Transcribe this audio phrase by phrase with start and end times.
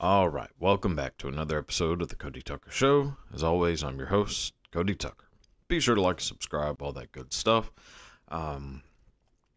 [0.00, 3.16] All right, welcome back to another episode of the Cody Tucker Show.
[3.34, 5.26] As always, I'm your host, Cody Tucker.
[5.66, 7.72] Be sure to like, subscribe, all that good stuff.
[8.28, 8.84] Um,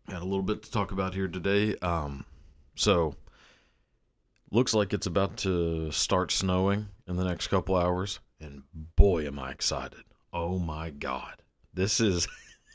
[0.09, 1.75] got a little bit to talk about here today.
[1.83, 2.25] Um,
[2.73, 3.13] so,
[4.49, 8.63] looks like it's about to start snowing in the next couple hours, and
[8.95, 10.05] boy, am I excited!
[10.33, 12.27] Oh my god, this is.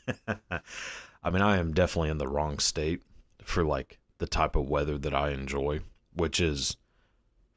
[0.25, 3.01] I mean, I am definitely in the wrong state
[3.43, 5.81] for like the type of weather that I enjoy,
[6.13, 6.77] which is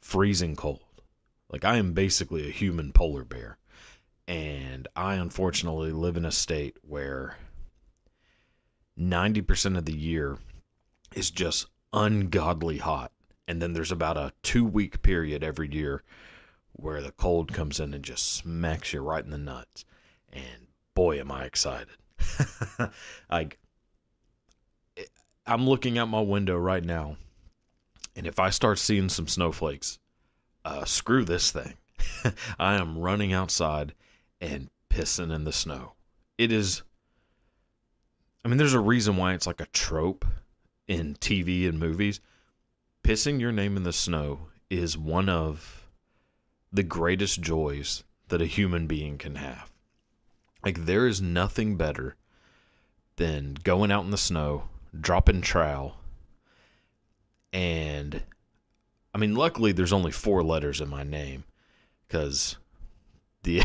[0.00, 0.82] freezing cold.
[1.50, 3.58] Like I am basically a human polar bear.
[4.28, 7.36] And I unfortunately live in a state where
[8.98, 10.38] 90% of the year
[11.14, 13.12] is just ungodly hot.
[13.48, 16.04] And then there's about a two week period every year
[16.72, 19.84] where the cold comes in and just smacks you right in the nuts.
[20.32, 21.88] And boy, am I excited.
[23.30, 23.58] like,
[25.46, 27.16] I'm looking out my window right now.
[28.16, 29.98] And if I start seeing some snowflakes,
[30.64, 31.74] uh, screw this thing.
[32.58, 33.94] I am running outside
[34.40, 35.92] and pissing in the snow.
[36.38, 36.82] It is.
[38.44, 40.24] I mean, there's a reason why it's like a trope
[40.88, 42.20] in TV and movies.
[43.04, 45.88] Pissing your name in the snow is one of
[46.72, 49.70] the greatest joys that a human being can have.
[50.64, 52.16] Like, there is nothing better
[53.16, 54.64] than going out in the snow,
[54.98, 55.96] dropping trowel,
[57.52, 58.22] and
[59.14, 61.44] I mean, luckily there's only four letters in my name
[62.06, 62.56] because
[63.42, 63.62] the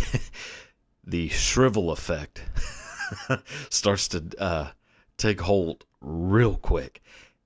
[1.04, 2.44] the shrivel effect
[3.70, 4.72] starts to uh,
[5.18, 7.02] take hold real quick,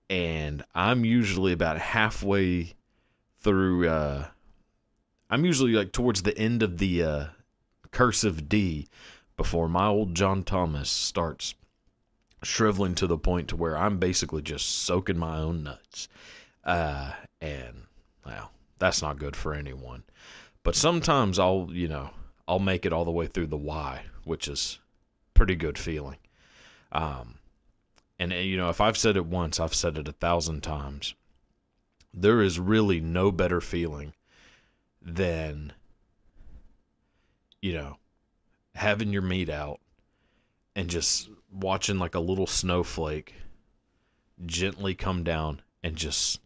[0.09, 2.73] and I'm usually about halfway
[3.39, 3.89] through.
[3.89, 4.27] Uh,
[5.29, 7.25] I'm usually like towards the end of the uh,
[7.91, 8.87] cursive D
[9.37, 11.53] before my old John Thomas starts
[12.43, 16.07] shriveling to the point to where I'm basically just soaking my own nuts.
[16.63, 17.83] Uh, and
[18.25, 20.03] well, that's not good for anyone.
[20.63, 22.11] But sometimes I'll, you know,
[22.47, 24.79] I'll make it all the way through the Y, which is
[25.33, 26.17] pretty good feeling.
[26.91, 27.35] Um,
[28.17, 31.15] and you know, if I've said it once, I've said it a thousand times.
[32.13, 34.13] There is really no better feeling
[35.01, 35.73] than,
[37.61, 37.97] you know,
[38.75, 39.79] having your meat out
[40.75, 43.35] and just watching like a little snowflake
[44.45, 46.39] gently come down and just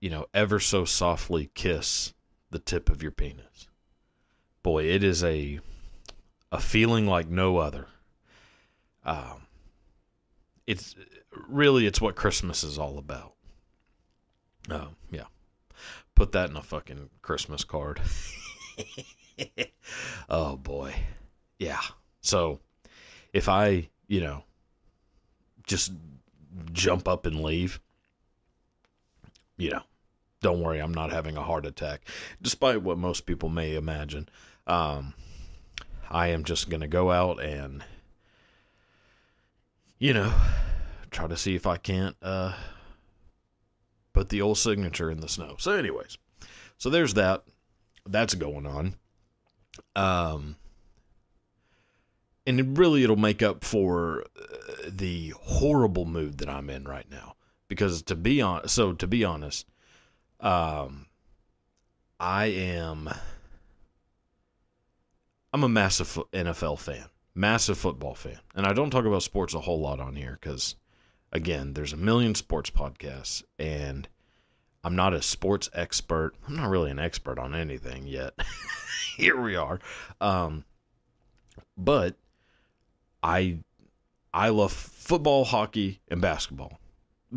[0.00, 2.14] you know, ever so softly kiss
[2.50, 3.68] the tip of your penis.
[4.62, 5.60] Boy, it is a
[6.50, 7.86] a feeling like no other.
[9.04, 9.46] Um,
[10.66, 10.94] it's
[11.48, 13.34] really it's what Christmas is all about.
[14.68, 15.26] Um, yeah,
[16.14, 18.00] put that in a fucking Christmas card.
[20.28, 20.94] oh boy,
[21.58, 21.80] yeah.
[22.20, 22.60] So
[23.32, 24.44] if I, you know,
[25.66, 25.92] just
[26.72, 27.80] jump up and leave,
[29.56, 29.82] you know,
[30.40, 32.02] don't worry, I'm not having a heart attack,
[32.40, 34.28] despite what most people may imagine.
[34.66, 35.14] Um,
[36.10, 37.84] I am just going to go out and,
[39.98, 40.32] you know,
[41.10, 42.54] try to see if I can't uh,
[44.12, 45.56] put the old signature in the snow.
[45.58, 46.18] So, anyways,
[46.78, 47.44] so there's that.
[48.06, 48.94] That's going on.
[49.94, 50.56] Um,
[52.58, 57.36] and really it'll make up for uh, the horrible mood that I'm in right now.
[57.68, 59.66] Because to be on, so to be honest,
[60.40, 61.06] um,
[62.18, 63.08] I am.
[65.52, 69.60] I'm a massive NFL fan, massive football fan, and I don't talk about sports a
[69.60, 70.76] whole lot on here because,
[71.32, 74.08] again, there's a million sports podcasts, and
[74.84, 76.34] I'm not a sports expert.
[76.46, 78.34] I'm not really an expert on anything yet.
[79.16, 79.80] here we are,
[80.20, 80.64] um,
[81.76, 82.16] but
[83.22, 83.58] I
[84.32, 86.78] I love football, hockey, and basketball.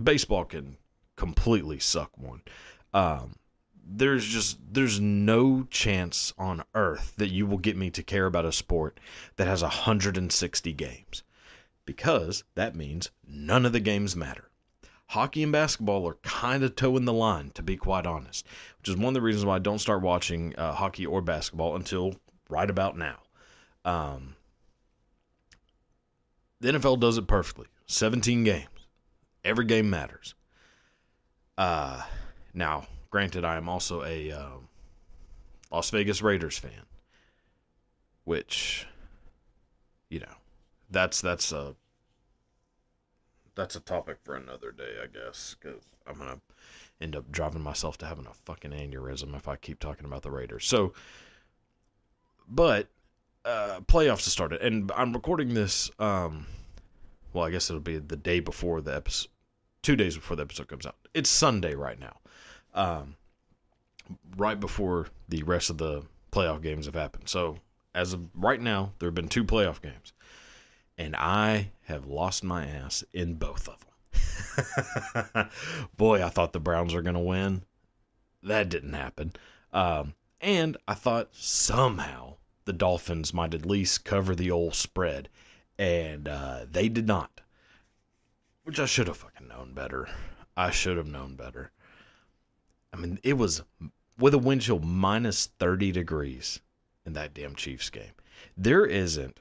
[0.01, 0.77] Baseball can
[1.15, 2.41] completely suck one.
[2.93, 3.35] Um,
[3.85, 8.45] there's just there's no chance on earth that you will get me to care about
[8.45, 8.99] a sport
[9.35, 11.23] that has 160 games
[11.85, 14.49] because that means none of the games matter.
[15.07, 18.47] Hockey and basketball are kind of toeing the line, to be quite honest,
[18.79, 21.75] which is one of the reasons why I don't start watching uh, hockey or basketball
[21.75, 22.15] until
[22.49, 23.17] right about now.
[23.85, 24.35] Um,
[26.63, 28.87] the NFL does it perfectly 17 games,
[29.43, 30.33] every game matters.
[31.57, 32.01] Uh,
[32.53, 34.69] now, granted, I am also a um,
[35.71, 36.85] Las Vegas Raiders fan,
[38.23, 38.87] which,
[40.09, 40.35] you know,
[40.89, 41.75] that's that's a
[43.55, 46.39] that's a topic for another day, I guess, because I'm gonna
[47.01, 50.31] end up driving myself to having a fucking aneurysm if I keep talking about the
[50.31, 50.65] Raiders.
[50.65, 50.93] So,
[52.47, 52.87] but
[53.45, 55.89] uh, playoffs have started, and I'm recording this.
[55.99, 56.45] Um,
[57.33, 59.29] well, I guess it'll be the day before the episode,
[59.81, 60.95] two days before the episode comes out.
[61.13, 62.17] It's Sunday right now.
[62.73, 63.15] um,
[64.37, 67.29] right before the rest of the playoff games have happened.
[67.29, 67.57] So
[67.95, 70.13] as of right now, there have been two playoff games,
[70.97, 75.49] and I have lost my ass in both of them.
[75.97, 77.63] Boy, I thought the Browns were going to win.
[78.43, 79.33] That didn't happen.
[79.71, 82.35] Um, and I thought somehow
[82.65, 85.29] the Dolphins might at least cover the old spread,
[85.77, 87.41] and uh, they did not.
[88.63, 90.07] Which I should have fucking known better.
[90.55, 91.71] I should have known better.
[92.93, 93.63] I mean, it was
[94.17, 96.61] with a wind chill minus 30 degrees
[97.05, 98.13] in that damn Chiefs game.
[98.55, 99.39] There isn't.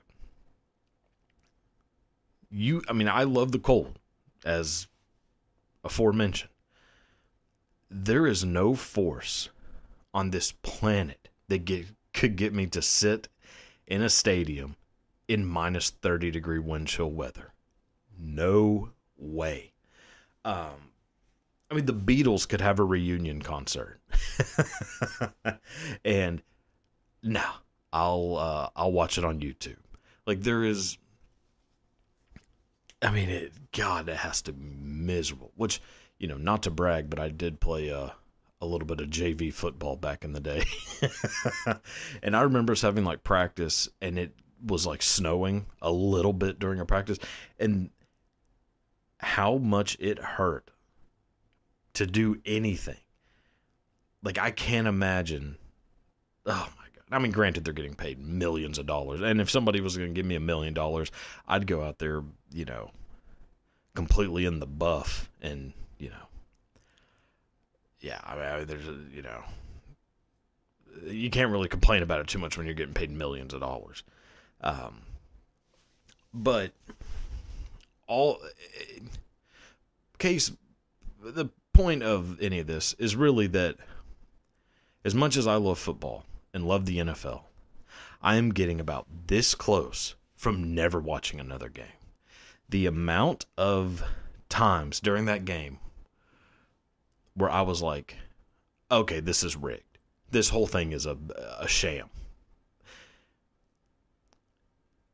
[2.51, 3.99] You, I mean, I love the cold,
[4.45, 4.87] as
[5.85, 6.51] aforementioned.
[7.91, 9.49] There is no force
[10.15, 13.29] on this planet that get, could get me to sit
[13.87, 14.77] in a stadium
[15.29, 17.53] in minus 30 degree wind chill weather.
[18.19, 19.73] No way.
[20.45, 20.91] Um,
[21.71, 23.99] I mean, the Beatles could have a reunion concert,
[26.05, 26.43] and
[27.23, 27.45] no,
[27.93, 29.79] I'll uh, I'll watch it on YouTube.
[30.27, 30.99] Like there is,
[33.01, 35.53] I mean, it, God, it has to be miserable.
[35.57, 35.81] Which
[36.19, 38.11] you know, not to brag, but I did play uh,
[38.63, 40.65] a little bit of JV football back in the day,
[42.23, 44.33] and I remember us having like practice, and it
[44.65, 47.19] was like snowing a little bit during our practice,
[47.59, 47.91] and
[49.19, 50.71] how much it hurt
[51.95, 52.97] to do anything.
[54.23, 55.57] Like I can't imagine.
[56.47, 57.05] Oh my god!
[57.11, 60.15] I mean, granted, they're getting paid millions of dollars, and if somebody was going to
[60.15, 61.11] give me a million dollars,
[61.49, 62.23] I'd go out there,
[62.53, 62.93] you know,
[63.97, 66.27] completely in the buff, and you know,
[68.03, 68.21] yeah.
[68.25, 69.43] I mean, I mean there's a, you know,
[71.07, 74.03] you can't really complain about it too much when you're getting paid millions of dollars.
[74.61, 75.03] Um,
[76.35, 76.73] but
[78.07, 78.39] all
[80.19, 80.53] case
[81.21, 83.77] the point of any of this is really that
[85.05, 87.43] as much as I love football and love the NFL,
[88.23, 91.87] I am getting about this close from never watching another game.
[92.69, 94.03] The amount of
[94.49, 95.79] times during that game
[97.35, 98.17] where I was like,
[98.91, 99.99] okay, this is rigged.
[100.31, 101.17] This whole thing is a,
[101.61, 102.09] a sham.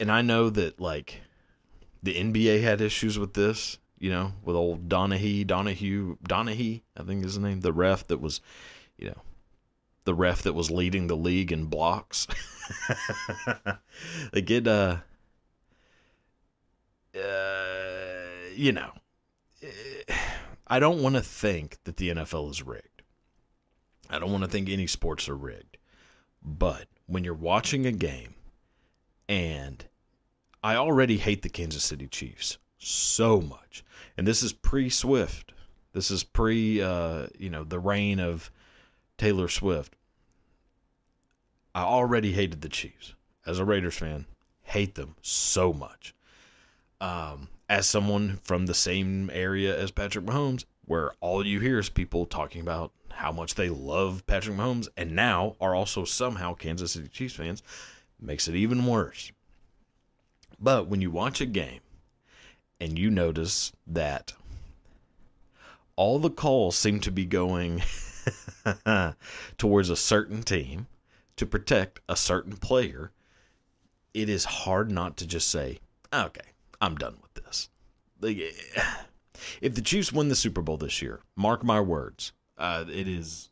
[0.00, 1.23] And I know that, like,
[2.03, 7.25] the NBA had issues with this you know, with old Donahue, Donahue, Donahue, I think
[7.25, 8.41] is his name, the ref that was,
[8.97, 9.23] you know,
[10.05, 12.26] the ref that was leading the league in blocks.
[14.32, 14.99] they get, uh,
[17.14, 17.21] uh,
[18.55, 18.93] you know,
[20.69, 23.03] I don't want to think that the NFL is rigged.
[24.11, 25.79] I don't want to think any sports are rigged.
[26.43, 28.35] But when you're watching a game,
[29.29, 29.85] and
[30.62, 33.85] I already hate the Kansas City Chiefs so much
[34.19, 35.53] and this is pre Swift.
[35.93, 38.50] This is pre, uh, you know, the reign of
[39.17, 39.94] Taylor Swift.
[41.75, 43.14] I already hated the Chiefs
[43.47, 44.26] as a Raiders fan.
[44.62, 46.14] Hate them so much.
[47.00, 51.88] Um, as someone from the same area as Patrick Mahomes, where all you hear is
[51.88, 56.93] people talking about how much they love Patrick Mahomes and now are also somehow Kansas
[56.93, 57.62] City Chiefs fans,
[58.20, 59.32] makes it even worse.
[60.59, 61.81] But when you watch a game
[62.81, 64.32] and you notice that
[65.97, 67.82] all the calls seem to be going
[69.59, 70.87] towards a certain team
[71.37, 73.12] to protect a certain player,
[74.14, 75.78] it is hard not to just say,
[76.12, 76.40] okay,
[76.80, 77.68] I'm done with this.
[79.61, 83.50] If the Chiefs win the Super Bowl this year, mark my words, uh, it is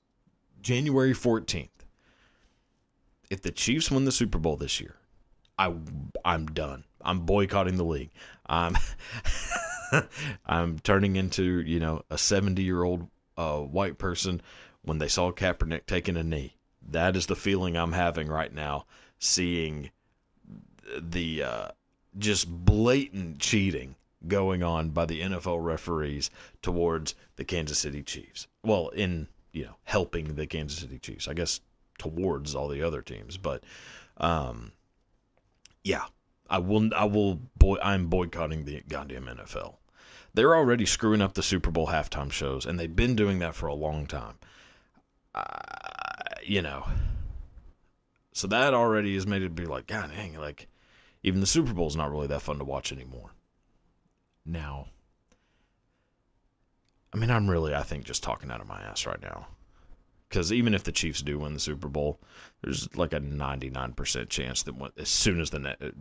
[0.60, 1.68] January 14th.
[3.30, 4.96] If the Chiefs win the Super Bowl this year,
[5.58, 5.72] I
[6.24, 6.84] I'm done.
[7.00, 8.10] I'm boycotting the league.
[8.46, 8.76] I'm
[10.46, 14.42] I'm turning into you know a 70 year old uh, white person
[14.82, 16.56] when they saw Kaepernick taking a knee.
[16.88, 18.86] That is the feeling I'm having right now,
[19.18, 19.90] seeing
[21.00, 21.68] the uh,
[22.18, 23.94] just blatant cheating
[24.26, 26.30] going on by the NFL referees
[26.62, 28.46] towards the Kansas City Chiefs.
[28.62, 31.60] Well, in you know helping the Kansas City Chiefs, I guess
[31.98, 33.64] towards all the other teams, but
[34.18, 34.72] um,
[35.84, 36.04] yeah,
[36.48, 36.90] I will.
[36.94, 37.40] I will.
[37.56, 39.76] Boy, I'm boycotting the goddamn NFL.
[40.34, 43.68] They're already screwing up the Super Bowl halftime shows, and they've been doing that for
[43.68, 44.34] a long time.
[45.34, 45.44] Uh,
[46.44, 46.86] you know,
[48.32, 50.68] so that already has made it be like, God dang, like
[51.26, 53.32] even the Super Bowl is not really that fun to watch anymore.
[54.44, 54.86] Now,
[57.12, 59.48] I mean, I'm really, I think, just talking out of my ass right now.
[60.28, 62.20] Because even if the Chiefs do win the Super Bowl,
[62.62, 65.92] there's like a 99% chance that as soon as the ne-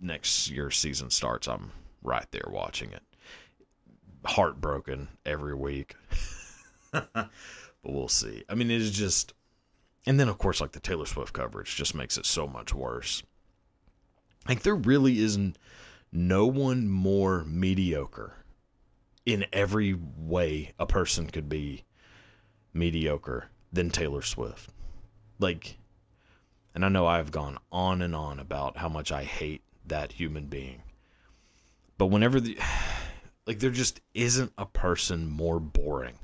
[0.00, 1.72] next year's season starts, I'm
[2.02, 3.02] right there watching it.
[4.24, 5.94] Heartbroken every week.
[6.90, 7.30] but
[7.82, 8.44] we'll see.
[8.48, 9.34] I mean, it is just,
[10.06, 13.22] and then of course, like the Taylor Swift coverage just makes it so much worse.
[14.48, 15.56] Like there really isn't
[16.12, 18.34] no one more mediocre
[19.24, 21.84] in every way a person could be
[22.72, 24.70] mediocre than Taylor Swift.
[25.38, 25.78] Like,
[26.74, 30.46] and I know I've gone on and on about how much I hate that human
[30.46, 30.82] being.
[31.96, 32.58] But whenever the,
[33.46, 36.18] like, there just isn't a person more boring.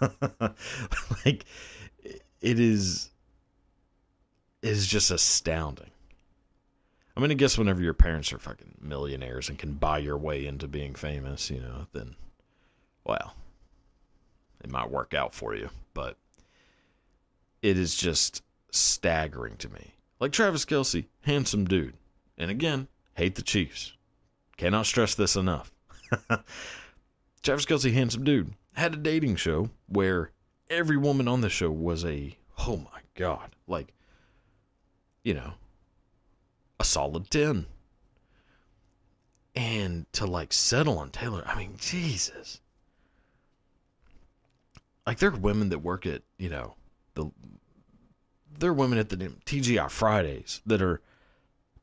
[1.24, 1.44] like,
[2.40, 3.10] it is,
[4.62, 5.91] it is just astounding.
[7.16, 10.46] I mean, I guess whenever your parents are fucking millionaires and can buy your way
[10.46, 12.16] into being famous, you know, then,
[13.04, 13.34] well,
[14.64, 15.68] it might work out for you.
[15.92, 16.16] But
[17.60, 19.92] it is just staggering to me.
[20.20, 21.94] Like Travis Kelce, handsome dude.
[22.38, 23.92] And again, hate the Chiefs.
[24.56, 25.70] Cannot stress this enough.
[27.42, 30.30] Travis Kelce, handsome dude, had a dating show where
[30.70, 33.92] every woman on the show was a, oh my God, like,
[35.24, 35.52] you know,
[36.82, 37.66] a solid 10.
[39.54, 42.60] And to like settle on Taylor, I mean, Jesus.
[45.06, 46.74] Like there are women that work at, you know,
[47.14, 47.30] the
[48.58, 51.00] there are women at the TGI Fridays that are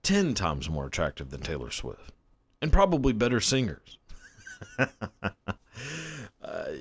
[0.04, 2.12] 10 times more attractive than Taylor Swift
[2.62, 3.98] and probably better singers.
[4.80, 4.88] uh,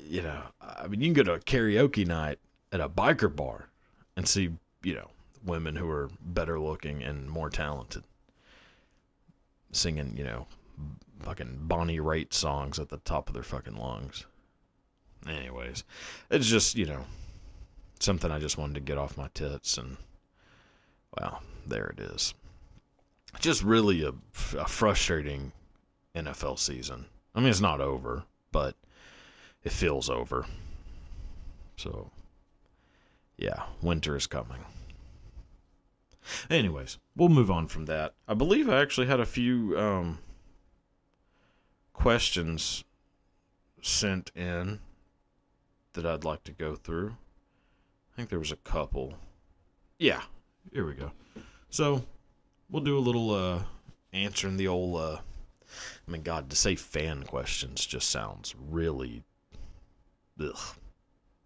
[0.06, 2.38] you know, I mean, you can go to a karaoke night
[2.72, 3.68] at a biker bar
[4.16, 4.50] and see,
[4.82, 5.08] you know,
[5.44, 8.04] women who are better looking and more talented
[9.72, 10.46] singing, you know,
[11.20, 14.26] fucking Bonnie Raitt songs at the top of their fucking lungs.
[15.26, 15.84] Anyways,
[16.30, 17.04] it's just, you know,
[18.00, 19.96] something I just wanted to get off my tits and
[21.18, 22.34] well, there it is.
[23.40, 24.12] Just really a,
[24.58, 25.52] a frustrating
[26.14, 27.06] NFL season.
[27.34, 28.74] I mean, it's not over, but
[29.64, 30.46] it feels over.
[31.76, 32.10] So,
[33.36, 34.64] yeah, winter is coming.
[36.50, 38.14] Anyways, we'll move on from that.
[38.26, 40.18] I believe I actually had a few um,
[41.92, 42.84] questions
[43.82, 44.80] sent in
[45.92, 47.16] that I'd like to go through.
[48.12, 49.14] I think there was a couple.
[49.98, 50.22] Yeah,
[50.72, 51.12] here we go.
[51.70, 52.04] So,
[52.70, 53.62] we'll do a little uh,
[54.12, 55.00] answering the old.
[55.00, 55.18] Uh,
[56.06, 59.22] I mean, God, to say fan questions just sounds really.
[60.40, 60.56] Ugh.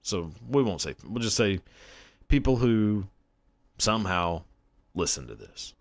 [0.03, 0.95] So we won't say.
[1.05, 1.61] We'll just say
[2.29, 3.07] people who
[3.79, 4.43] somehow
[4.95, 5.75] listen to this,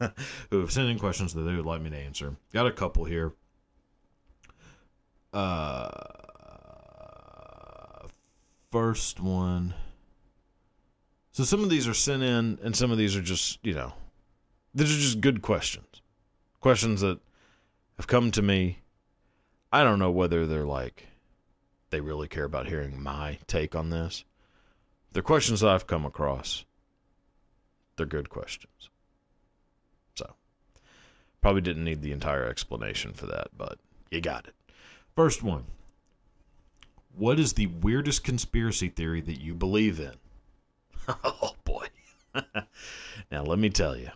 [0.50, 2.36] who have sent in questions that they would like me to answer.
[2.52, 3.32] Got a couple here.
[5.32, 5.88] Uh,
[8.70, 9.74] first one.
[11.32, 13.92] So some of these are sent in, and some of these are just, you know,
[14.74, 16.02] these are just good questions.
[16.60, 17.20] Questions that
[17.96, 18.78] have come to me.
[19.72, 21.06] I don't know whether they're like,
[21.90, 24.24] they really care about hearing my take on this.
[25.12, 26.64] They're questions that I've come across
[27.98, 28.88] they're good questions.
[30.14, 30.32] So,
[31.42, 33.78] probably didn't need the entire explanation for that, but
[34.10, 34.54] you got it.
[35.14, 35.64] First one
[37.14, 40.14] What is the weirdest conspiracy theory that you believe in?
[41.24, 41.86] oh, boy.
[43.30, 44.10] now, let me tell you.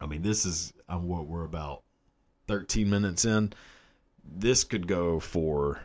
[0.00, 1.82] I mean, this is uh, what we're about
[2.48, 3.52] 13 minutes in.
[4.22, 5.80] This could go for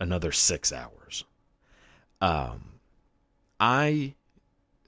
[0.00, 1.24] another six hours.
[2.20, 2.72] Um,
[3.60, 4.14] I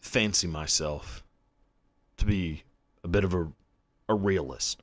[0.01, 1.23] fancy myself
[2.17, 2.63] to be
[3.05, 3.49] a bit of a,
[4.09, 4.83] a realist.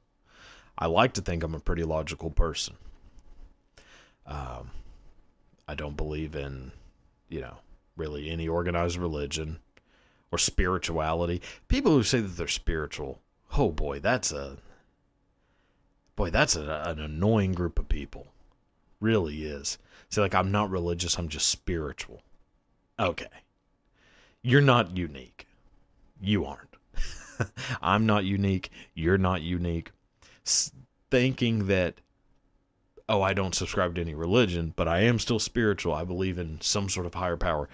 [0.78, 2.76] I like to think I'm a pretty logical person.
[4.26, 4.72] Um,
[5.68, 6.72] I don't believe in,
[7.30, 7.58] you know,
[7.96, 9.60] really any organized religion
[10.32, 11.42] or spirituality.
[11.68, 13.20] People who say that they're spiritual,
[13.58, 14.58] oh boy, that's a
[16.16, 18.28] boy, that's a, an annoying group of people.
[19.00, 19.78] Really is.
[20.10, 22.22] Say like I'm not religious, I'm just spiritual.
[23.00, 23.28] Okay
[24.46, 25.48] you're not unique.
[26.22, 26.76] You aren't.
[27.82, 28.70] I'm not unique.
[28.94, 29.92] You're not unique.
[30.46, 30.72] S-
[31.10, 31.96] thinking that,
[33.10, 35.96] oh, I don't subscribe to any religion, but I am still spiritual.
[35.96, 37.70] I believe in some sort of higher power.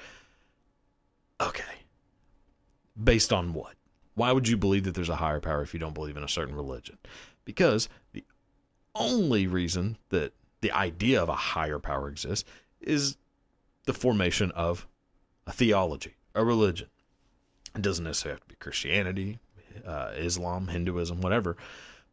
[1.42, 1.64] Okay.
[3.02, 3.74] Based on what?
[4.16, 6.30] Why would you believe that there's a higher power if you don't believe in a
[6.30, 6.98] certain religion?
[7.44, 8.24] Because the
[8.96, 12.50] only reason that the idea of a higher power exists
[12.80, 13.18] is
[13.84, 14.88] the formation of
[15.46, 16.88] a theology a religion.
[17.76, 19.40] It doesn't necessarily have to be Christianity,
[19.86, 21.58] uh, Islam, Hinduism, whatever.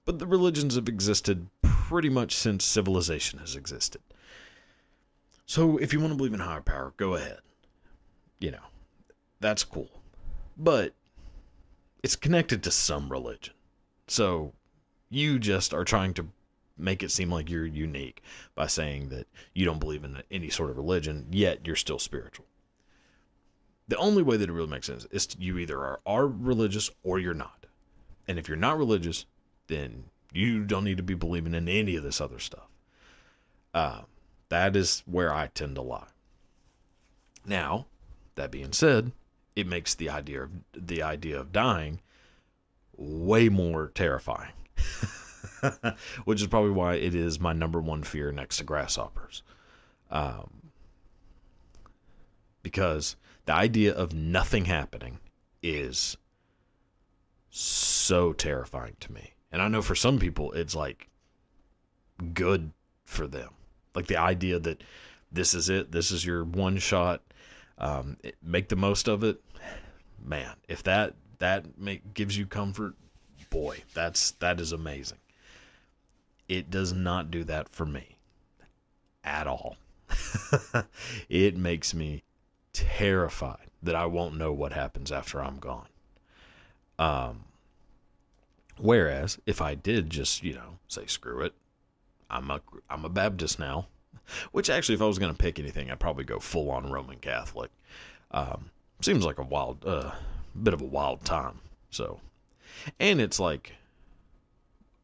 [0.05, 4.01] But the religions have existed pretty much since civilization has existed.
[5.47, 7.41] So if you want to believe in higher power, go ahead.
[8.39, 8.65] You know,
[9.41, 9.91] that's cool.
[10.57, 10.95] But
[12.03, 13.55] it's connected to some religion.
[14.07, 14.53] So
[15.11, 16.29] you just are trying to
[16.77, 18.23] make it seem like you're unique
[18.55, 22.47] by saying that you don't believe in any sort of religion, yet you're still spiritual.
[23.89, 26.91] The only way that it really makes sense is to, you either are, are religious
[27.03, 27.67] or you're not.
[28.27, 29.25] And if you're not religious,
[29.67, 32.69] then you don't need to be believing in any of this other stuff.
[33.73, 34.03] Uh,
[34.51, 36.09] that is where I tend to lie.
[37.47, 37.87] Now,
[38.35, 39.13] that being said,
[39.57, 42.01] it makes the idea of the idea of dying
[42.97, 44.53] way more terrifying.
[46.25, 49.43] Which is probably why it is my number one fear next to grasshoppers.
[50.11, 50.51] Um,
[52.63, 53.17] because
[53.49, 55.19] the idea of nothing happening
[55.63, 56.19] is
[57.49, 59.33] so terrifying to me.
[59.51, 61.09] And I know for some people it's like
[62.35, 62.73] good
[63.07, 63.49] for them.
[63.95, 64.85] Like the idea that
[65.33, 67.23] this is it, this is your one shot,
[67.79, 69.41] um, make the most of it.
[70.23, 72.97] Man, if that that make, gives you comfort,
[73.49, 75.21] boy, that's that is amazing.
[76.51, 78.19] It does not do that for me
[79.25, 79.79] at all.
[81.31, 82.25] it makes me
[82.79, 85.89] terrified that I won't know what happens after I'm gone.
[86.99, 87.45] Um,
[88.79, 91.55] whereas if I did just, you know, say screw it,
[92.31, 93.87] I'm a I'm a Baptist now,
[94.53, 97.19] which actually if I was going to pick anything, I'd probably go full on Roman
[97.19, 97.71] Catholic.
[98.31, 98.71] Um,
[99.01, 100.13] seems like a wild uh,
[100.63, 101.61] bit of a wild time.
[101.91, 102.21] So,
[103.01, 103.73] and it's like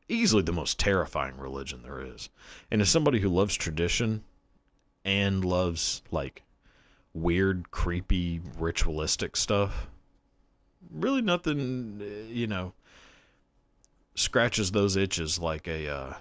[0.09, 2.29] easily the most terrifying religion there is.
[2.71, 4.23] And as somebody who loves tradition
[5.05, 6.43] and loves like
[7.15, 9.89] weird, creepy, ritualistic stuff,
[10.91, 12.73] really nothing, uh, you know,
[14.15, 16.15] scratches those itches like a uh,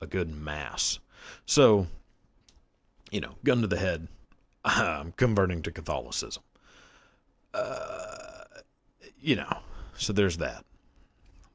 [0.00, 0.98] a good mass.
[1.46, 1.86] So,
[3.10, 4.08] you know, gun to the head,
[4.64, 6.42] I'm converting to Catholicism.
[7.54, 8.44] Uh,
[9.20, 9.58] you know,
[9.96, 10.64] so there's that.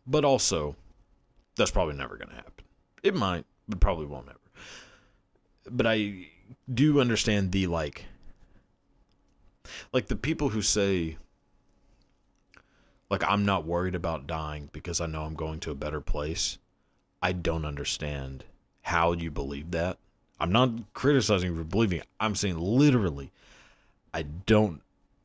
[0.05, 0.75] But also,
[1.57, 2.65] that's probably never going to happen.
[3.03, 4.39] It might, but probably won't ever.
[5.69, 6.27] But I
[6.73, 8.05] do understand the like,
[9.93, 11.17] like the people who say,
[13.09, 16.57] like, I'm not worried about dying because I know I'm going to a better place.
[17.21, 18.43] I don't understand
[18.81, 19.97] how you believe that.
[20.39, 22.07] I'm not criticizing you for believing it.
[22.19, 23.31] I'm saying literally,
[24.13, 24.81] I don't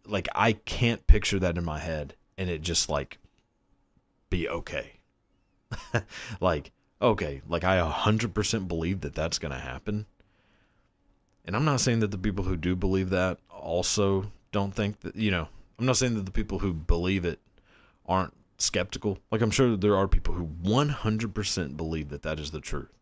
[0.07, 3.19] like I can't picture that in my head and it just like
[4.31, 4.93] be okay.
[6.41, 10.07] like okay, like I 100% believe that that's going to happen.
[11.45, 15.17] And I'm not saying that the people who do believe that also don't think that,
[15.17, 17.41] you know, I'm not saying that the people who believe it
[18.07, 19.19] aren't skeptical.
[19.31, 22.93] Like I'm sure that there are people who 100% believe that that is the truth.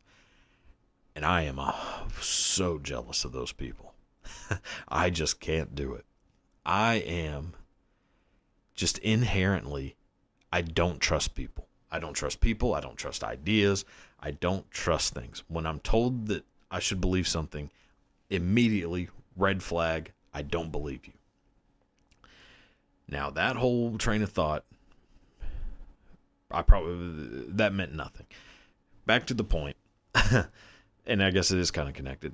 [1.15, 1.75] And I am uh,
[2.21, 3.95] so jealous of those people.
[4.89, 6.05] I just can't do it.
[6.65, 7.55] I am
[8.75, 9.97] just inherently,
[10.53, 11.67] I don't trust people.
[11.91, 12.75] I don't trust people.
[12.75, 13.85] I don't trust ideas.
[14.21, 15.43] I don't trust things.
[15.49, 17.71] When I'm told that I should believe something,
[18.31, 21.13] immediately, red flag, I don't believe you.
[23.09, 24.65] Now, that whole train of thought,
[26.51, 28.27] I probably, that meant nothing.
[29.07, 29.75] Back to the
[31.07, 32.33] and I guess it is kind of connected.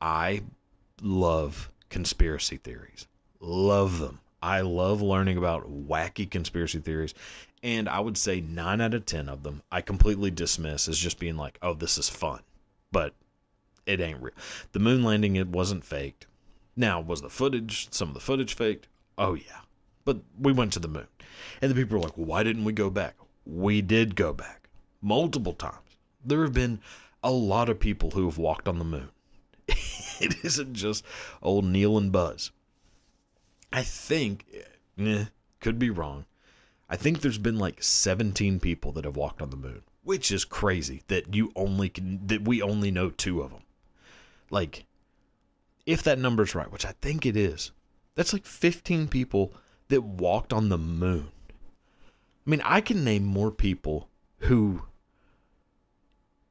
[0.00, 0.42] I
[1.02, 3.06] love conspiracy theories.
[3.40, 4.20] Love them.
[4.42, 7.14] I love learning about wacky conspiracy theories.
[7.62, 11.18] And I would say nine out of 10 of them I completely dismiss as just
[11.18, 12.40] being like, oh, this is fun.
[12.90, 13.14] But
[13.92, 14.34] it ain't real.
[14.72, 16.26] The moon landing, it wasn't faked.
[16.76, 18.88] Now, was the footage, some of the footage faked?
[19.18, 19.60] Oh, yeah.
[20.04, 21.06] But we went to the moon.
[21.60, 23.16] And the people were like, well, why didn't we go back?
[23.44, 24.68] We did go back
[25.02, 25.76] multiple times.
[26.24, 26.80] There have been
[27.22, 29.10] a lot of people who have walked on the moon.
[29.68, 31.04] it isn't just
[31.42, 32.50] old Neil and Buzz.
[33.72, 34.46] I think,
[34.98, 35.26] eh,
[35.60, 36.24] could be wrong.
[36.88, 40.44] I think there's been like 17 people that have walked on the moon, which is
[40.44, 43.62] crazy that you only can that we only know two of them.
[44.50, 44.84] Like,
[45.86, 47.72] if that number's right, which I think it is,
[48.14, 49.54] that's like 15 people
[49.88, 51.28] that walked on the moon.
[52.46, 54.08] I mean, I can name more people
[54.38, 54.82] who,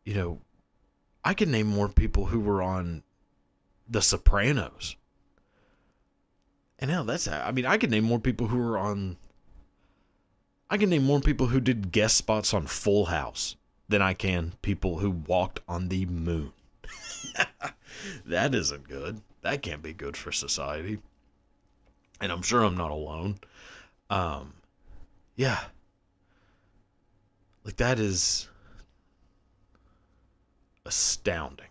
[0.05, 0.39] you know,
[1.23, 3.03] I can name more people who were on
[3.89, 4.95] The Sopranos.
[6.79, 9.17] And hell, that's I mean, I can name more people who were on.
[10.69, 13.57] I can name more people who did guest spots on Full House
[13.89, 16.53] than I can people who walked on the moon.
[18.25, 19.21] that isn't good.
[19.41, 20.99] That can't be good for society.
[22.21, 23.39] And I'm sure I'm not alone.
[24.09, 24.53] Um,
[25.35, 25.59] yeah.
[27.63, 28.49] Like that is
[30.85, 31.67] astounding.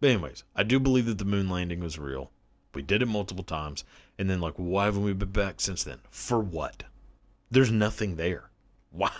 [0.00, 2.30] But anyways, I do believe that the moon landing was real.
[2.74, 3.84] We did it multiple times,
[4.18, 5.98] and then like, why haven't we been back since then?
[6.10, 6.84] For what?
[7.50, 8.50] There's nothing there.
[8.92, 9.10] Why,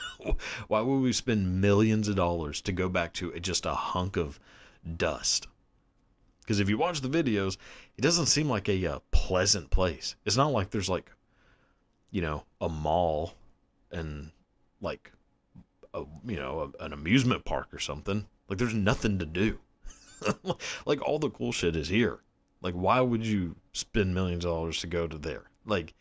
[0.69, 4.39] why would we spend millions of dollars to go back to just a hunk of
[4.97, 5.47] dust?
[6.41, 7.57] Because if you watch the videos,
[7.97, 10.17] it doesn't seem like a uh, pleasant place.
[10.25, 11.11] It's not like there's like,
[12.11, 13.35] you know, a mall
[13.91, 14.31] and
[14.81, 15.13] like,
[15.95, 18.27] a, you know, a, an amusement park or something.
[18.49, 19.59] Like there's nothing to do.
[20.87, 22.21] like all the cool shit is here.
[22.61, 25.45] Like why would you spend millions of dollars to go to there?
[25.65, 25.95] Like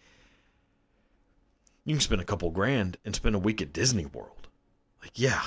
[1.86, 4.48] you can spend a couple grand and spend a week at Disney World.
[5.02, 5.42] Like, yeah.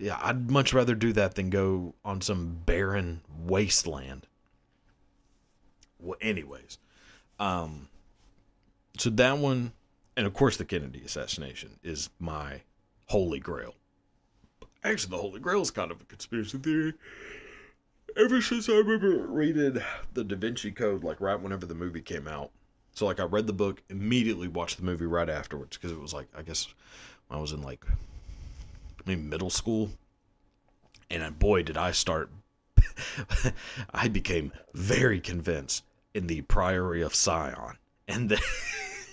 [0.00, 4.26] Yeah, I'd much rather do that than go on some barren wasteland.
[5.98, 6.78] Well, anyways.
[7.38, 7.88] Um
[8.98, 9.72] so that one
[10.16, 12.62] and of course the Kennedy assassination is my
[13.06, 13.74] holy grail.
[14.82, 16.94] Actually, the Holy Grail is kind of a conspiracy theory.
[18.16, 19.78] Ever since I remember reading
[20.14, 22.50] the Da Vinci Code, like right whenever the movie came out,
[22.92, 26.14] so like I read the book, immediately watched the movie right afterwards because it was
[26.14, 26.66] like I guess
[27.30, 27.84] I was in like
[29.10, 29.90] maybe middle school,
[31.10, 32.30] and boy did I start.
[33.92, 38.42] I became very convinced in the Priory of Sion, and that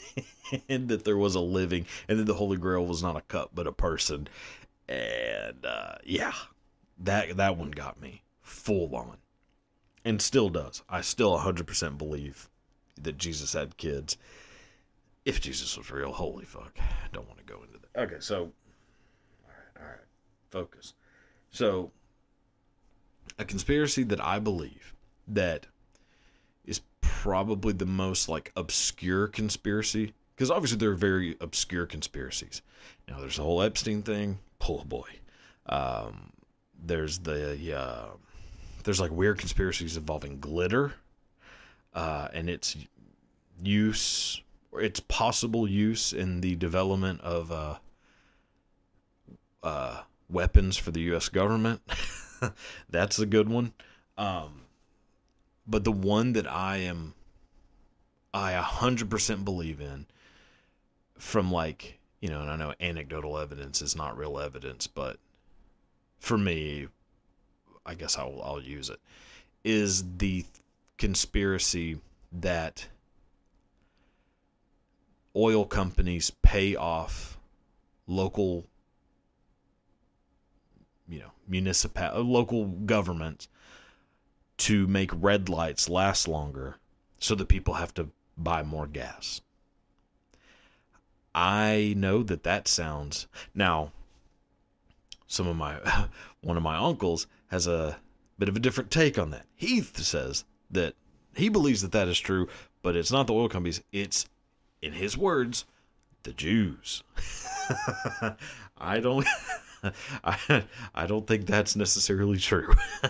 [0.70, 3.52] and that there was a living, and that the Holy Grail was not a cup
[3.56, 4.28] but a person,
[4.88, 6.34] and uh, yeah,
[7.00, 9.18] that that one got me full on,
[10.06, 10.84] and still does.
[10.88, 12.50] I still 100% believe
[13.02, 14.18] that Jesus had kids.
[15.26, 16.78] If Jesus was real, holy fuck.
[16.80, 18.02] I don't want to go into that.
[18.04, 18.52] Okay, so
[19.48, 20.00] all right, all right.
[20.50, 20.94] Focus.
[21.50, 21.92] So
[23.38, 24.94] a conspiracy that I believe
[25.28, 25.68] that
[26.66, 32.62] is probably the most like obscure conspiracy because obviously there are very obscure conspiracies.
[33.08, 34.40] Now there's the whole Epstein thing.
[34.60, 35.10] pull Oh boy.
[35.66, 36.32] Um,
[36.86, 38.06] there's the uh,
[38.84, 40.94] there's like weird conspiracies involving glitter
[41.94, 42.78] uh, and its
[43.62, 47.76] use, or its possible use in the development of uh,
[49.64, 51.30] uh, weapons for the U.S.
[51.30, 51.82] government.
[52.90, 53.74] That's a good one.
[54.18, 54.62] Um,
[55.66, 57.14] but the one that I am,
[58.34, 60.06] I 100% believe in
[61.18, 65.18] from like, you know, and I know anecdotal evidence is not real evidence, but
[66.20, 66.88] for me,
[67.86, 69.00] I guess I'll, I'll use it,
[69.64, 70.46] is the
[70.98, 72.00] conspiracy
[72.32, 72.88] that
[75.36, 77.38] oil companies pay off
[78.08, 78.66] local
[81.08, 83.48] you know municipal uh, local government
[84.58, 86.78] to make red lights last longer
[87.20, 89.42] so that people have to buy more gas
[91.34, 93.92] i know that that sounds now
[95.28, 95.76] some of my
[96.42, 97.98] one of my uncles has a
[98.38, 99.46] bit of a different take on that.
[99.56, 100.96] Heath says that
[101.36, 102.48] he believes that that is true,
[102.82, 103.82] but it's not the oil companies.
[103.92, 104.28] It's,
[104.82, 105.66] in his words,
[106.24, 107.04] the Jews.
[108.78, 109.26] I don't.
[110.24, 112.74] I, I don't think that's necessarily true.
[113.04, 113.10] I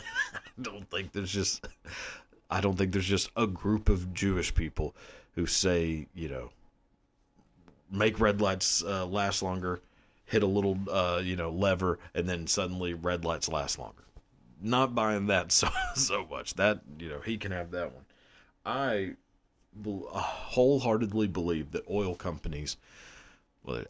[0.61, 1.67] don't think there's just
[2.49, 4.95] I don't think there's just a group of Jewish people
[5.35, 6.49] who say, you know,
[7.91, 9.81] make red lights uh, last longer,
[10.25, 14.03] hit a little uh, you know, lever and then suddenly red lights last longer
[14.61, 16.55] not buying that so so much.
[16.55, 18.05] That you know he can have that one.
[18.65, 19.15] I
[19.85, 22.77] uh, wholeheartedly believe that oil companies,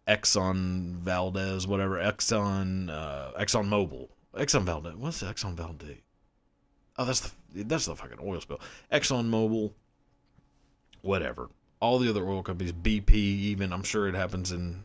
[0.08, 5.98] Exxon Valdez, whatever Exxon uh, Exxon Mobil, Exxon Valdez, what's Exxon Valdez?
[6.98, 8.60] Oh, that's the that's the fucking oil spill.
[8.92, 9.72] Exxon Mobil,
[11.02, 11.50] whatever.
[11.80, 14.84] All the other oil companies, BP, even I'm sure it happens in,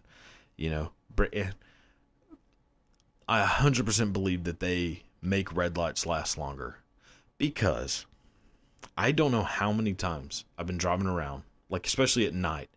[0.56, 1.54] you know, Britain.
[3.26, 6.76] I 100% believe that they make red lights last longer
[7.38, 8.04] because
[8.96, 12.68] I don't know how many times I've been driving around, like especially at night,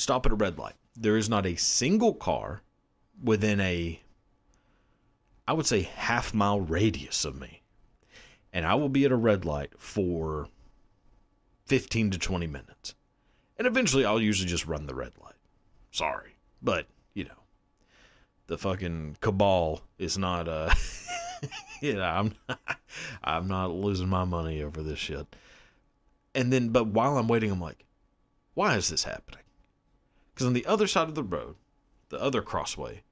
[0.00, 0.74] stop at a red light.
[0.96, 2.62] There is not a single car
[3.22, 4.00] within a,
[5.46, 7.62] I would say, half mile radius of me.
[8.52, 10.48] And I will be at a red light for
[11.66, 12.94] 15 to 20 minutes.
[13.56, 15.34] And eventually I'll usually just run the red light.
[15.92, 16.34] Sorry.
[16.62, 17.40] But, you know,
[18.50, 20.74] the fucking cabal is not uh
[21.80, 22.34] you know i'm
[23.22, 25.24] i'm not losing my money over this shit
[26.34, 27.84] and then but while i'm waiting i'm like
[28.54, 29.39] why is this happening
[30.40, 31.54] because on the other side of the road
[32.08, 33.02] the other crossway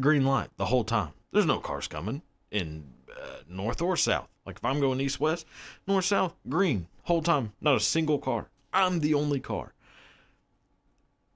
[0.00, 2.82] green light the whole time there's no cars coming in
[3.14, 5.44] uh, north or south like if i'm going east west
[5.86, 9.74] north south green whole time not a single car i'm the only car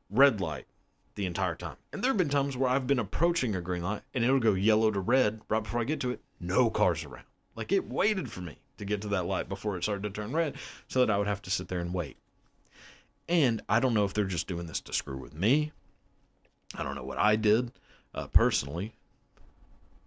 [0.09, 0.67] red light
[1.15, 1.77] the entire time.
[1.93, 4.55] And there have been times where I've been approaching a green light and it'll go
[4.55, 6.21] yellow to red right before I get to it.
[6.41, 7.27] No cars around.
[7.55, 10.33] Like it waited for me to get to that light before it started to turn
[10.33, 10.57] red
[10.89, 12.17] so that I would have to sit there and wait.
[13.33, 15.73] And I don't know if they're just doing this to screw with me
[16.75, 17.73] I don't know what I did
[18.15, 18.95] uh, personally,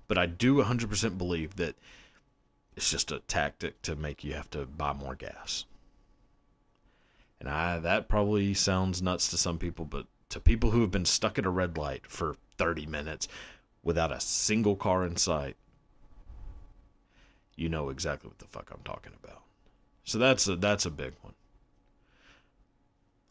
[0.07, 1.75] but I do 100% believe that
[2.75, 5.65] it's just a tactic to make you have to buy more gas.
[7.39, 11.05] And I that probably sounds nuts to some people, but to people who have been
[11.05, 13.27] stuck at a red light for 30 minutes
[13.83, 15.55] without a single car in sight,
[17.55, 19.43] you know exactly what the fuck I'm talking about.
[20.03, 21.33] So that's a that's a big one.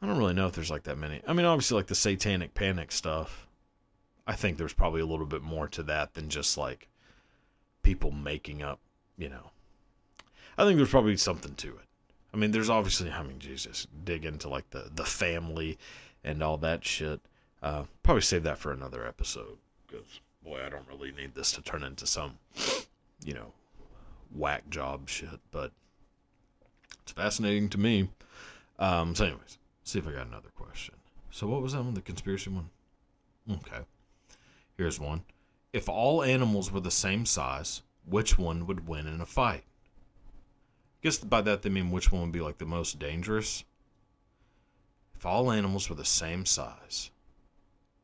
[0.05, 1.23] I don't really know if there's like that many.
[1.27, 3.47] I mean, obviously like the satanic panic stuff.
[4.27, 6.89] I think there's probably a little bit more to that than just like
[7.83, 8.81] people making up,
[9.17, 9.51] you know.
[10.59, 11.87] I think there's probably something to it.
[12.35, 15.79] I mean, there's obviously, I mean, Jesus, dig into like the the family
[16.23, 17.23] and all that shit.
[17.63, 21.63] Uh, probably save that for another episode because boy, I don't really need this to
[21.63, 22.37] turn into some,
[23.25, 23.55] you know,
[24.35, 25.41] whack job shit.
[25.51, 25.73] But
[27.05, 28.11] it's fascinating to me.
[28.79, 30.95] Um, so, anyways, see if I got another question.
[31.31, 31.95] So, what was that one?
[31.95, 32.71] The conspiracy one?
[33.51, 33.85] Okay.
[34.77, 35.23] Here's one.
[35.73, 39.65] If all animals were the same size, which one would win in a fight?
[39.65, 43.65] I guess by that they mean which one would be like the most dangerous.
[45.15, 47.11] If all animals were the same size,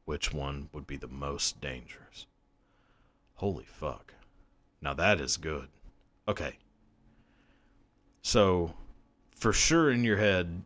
[0.05, 2.27] which one would be the most dangerous?
[3.35, 4.13] Holy fuck.
[4.83, 5.69] Now that is good.
[6.29, 6.57] Okay.
[8.23, 8.75] So,
[9.37, 10.63] for sure in your head,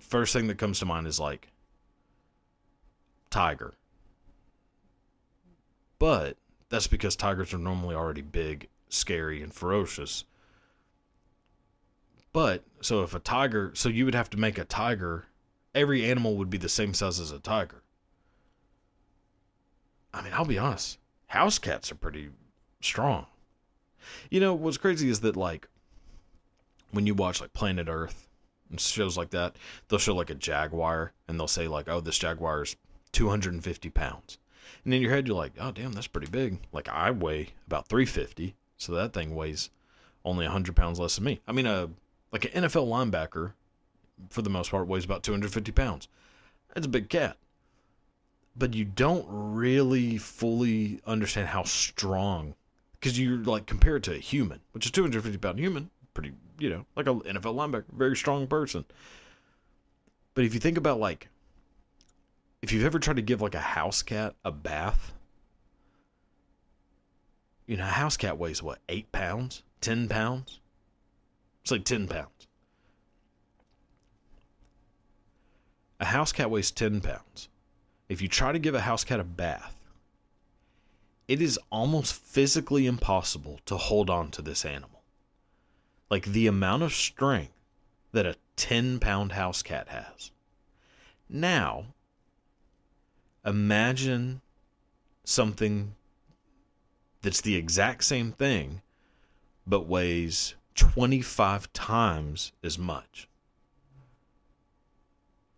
[0.00, 1.50] first thing that comes to mind is like
[3.30, 3.74] tiger.
[5.98, 6.36] But
[6.68, 10.24] that's because tigers are normally already big, scary, and ferocious.
[12.32, 15.26] But so if a tiger, so you would have to make a tiger,
[15.74, 17.82] every animal would be the same size as a tiger.
[20.12, 22.30] I mean, I'll be honest, house cats are pretty
[22.80, 23.26] strong.
[24.30, 25.68] You know, what's crazy is that like
[26.90, 28.27] when you watch like Planet Earth
[28.76, 29.56] shows like that,
[29.88, 32.76] they'll show like a jaguar and they'll say like, "Oh, this jaguar is
[33.12, 34.38] 250 pounds,"
[34.84, 37.88] and in your head you're like, "Oh, damn, that's pretty big." Like I weigh about
[37.88, 39.70] 350, so that thing weighs
[40.24, 41.40] only 100 pounds less than me.
[41.46, 41.88] I mean, a
[42.32, 43.52] like an NFL linebacker,
[44.28, 46.08] for the most part, weighs about 250 pounds.
[46.74, 47.38] That's a big cat.
[48.56, 52.54] But you don't really fully understand how strong,
[52.98, 56.68] because you like compare it to a human, which is 250 pound human, pretty, you
[56.68, 58.84] know, like an NFL linebacker, very strong person.
[60.34, 61.28] But if you think about like,
[62.60, 65.12] if you've ever tried to give like a house cat a bath,
[67.66, 70.58] you know, a house cat weighs what, eight pounds, 10 pounds?
[71.62, 72.48] It's like 10 pounds.
[76.00, 77.48] A house cat weighs 10 pounds.
[78.08, 79.76] If you try to give a house cat a bath,
[81.28, 84.97] it is almost physically impossible to hold on to this animal.
[86.10, 87.52] Like the amount of strength
[88.12, 90.30] that a 10 pound house cat has.
[91.28, 91.86] Now,
[93.44, 94.40] imagine
[95.24, 95.94] something
[97.20, 98.80] that's the exact same thing
[99.66, 103.28] but weighs 25 times as much.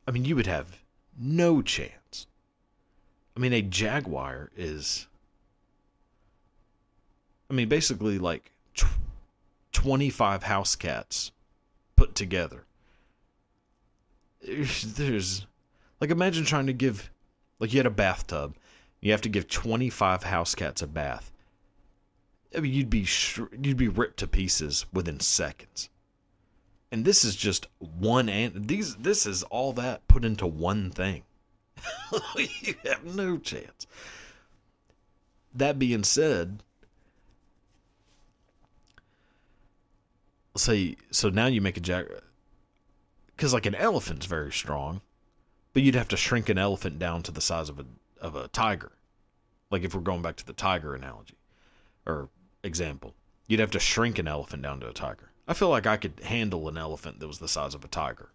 [0.06, 0.80] I mean, you would have
[1.16, 2.26] no chance.
[3.36, 5.06] I mean, a jaguar is.
[7.48, 8.50] I mean, basically like
[9.72, 11.32] 25 house cats
[11.96, 12.64] put together.
[14.42, 15.46] There's.
[16.00, 17.10] Like, imagine trying to give.
[17.58, 18.56] Like, you had a bathtub.
[19.00, 21.32] You have to give 25 house cats a bath.
[22.56, 25.88] I mean, you'd be sh- you'd be ripped to pieces within seconds.
[26.90, 31.22] And this is just one and these this is all that put into one thing.
[32.36, 33.86] you have no chance.
[35.54, 36.62] That being said,
[40.56, 42.06] say so now you make a jack
[43.36, 45.00] because like an elephant's very strong,
[45.72, 47.86] but you'd have to shrink an elephant down to the size of a
[48.20, 48.92] of a tiger.
[49.70, 51.36] Like if we're going back to the tiger analogy,
[52.06, 52.28] or
[52.62, 53.14] example.
[53.46, 55.30] You'd have to shrink an elephant down to a tiger.
[55.48, 58.30] I feel like I could handle an elephant that was the size of a tiger.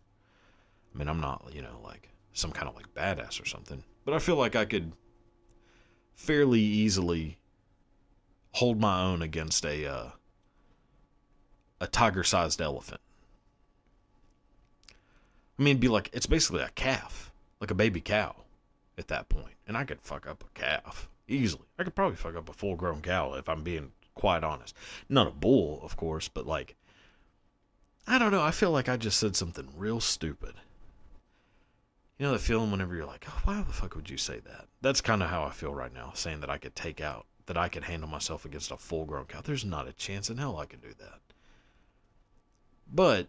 [0.93, 4.13] I mean, I'm not, you know, like some kind of like badass or something, but
[4.13, 4.91] I feel like I could
[6.15, 7.37] fairly easily
[8.51, 10.09] hold my own against a uh,
[11.79, 13.01] a tiger-sized elephant.
[15.57, 18.35] I mean, be like it's basically a calf, like a baby cow,
[18.97, 19.55] at that point.
[19.67, 21.65] and I could fuck up a calf easily.
[21.79, 24.75] I could probably fuck up a full-grown cow if I'm being quite honest.
[25.09, 26.75] Not a bull, of course, but like,
[28.07, 28.43] I don't know.
[28.43, 30.53] I feel like I just said something real stupid.
[32.19, 34.67] You know the feeling whenever you're like, oh, why the fuck would you say that?
[34.81, 37.57] That's kind of how I feel right now, saying that I could take out, that
[37.57, 39.41] I could handle myself against a full grown cow.
[39.41, 41.19] There's not a chance in hell I could do that.
[42.91, 43.27] But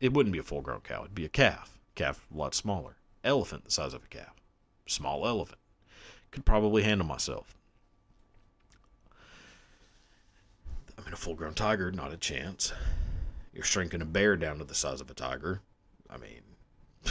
[0.00, 1.78] it wouldn't be a full grown cow, it'd be a calf.
[1.94, 2.96] Calf a lot smaller.
[3.24, 4.34] Elephant the size of a calf.
[4.86, 5.58] Small elephant.
[6.30, 7.54] could probably handle myself.
[10.96, 12.72] I mean, a full grown tiger, not a chance.
[13.52, 15.60] You're shrinking a bear down to the size of a tiger.
[16.08, 16.42] I mean,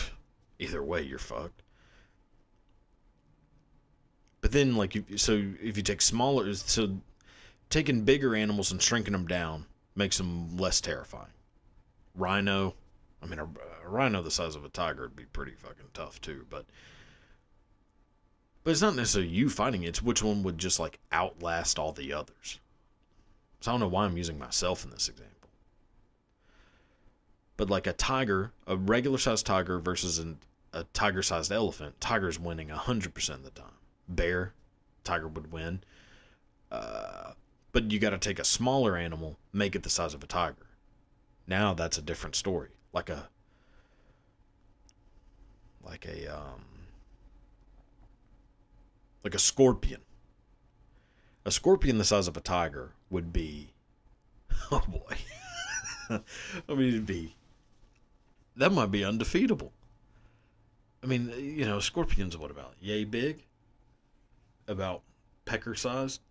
[0.59, 1.63] either way, you're fucked.
[4.41, 6.97] But then, like, so if you take smaller, so
[7.69, 9.65] taking bigger animals and shrinking them down
[9.95, 11.31] makes them less terrifying.
[12.19, 12.75] Rhino,
[13.23, 13.45] I mean, a,
[13.85, 16.65] a rhino the size of a tiger would be pretty fucking tough too, but
[18.63, 21.91] but it's not necessarily you fighting it, it's which one would just like outlast all
[21.93, 22.59] the others.
[23.61, 25.49] So I don't know why I'm using myself in this example.
[27.57, 30.39] But like a tiger, a regular sized tiger versus an,
[30.73, 33.65] a tiger sized elephant, tiger's winning 100% of the time.
[34.07, 34.53] Bear,
[35.03, 35.81] tiger would win.
[36.71, 37.31] Uh,
[37.71, 40.68] but you got to take a smaller animal, make it the size of a tiger.
[41.49, 42.69] Now that's a different story.
[42.93, 43.27] Like a
[45.83, 46.61] like a um
[49.23, 50.01] like a scorpion.
[51.45, 53.73] A scorpion the size of a tiger would be
[54.71, 56.21] oh boy.
[56.69, 57.35] I mean it'd be
[58.55, 59.73] that might be undefeatable.
[61.01, 62.73] I mean, you know, scorpions what about?
[62.81, 63.45] Yay big?
[64.67, 65.01] About
[65.45, 66.21] pecker sized?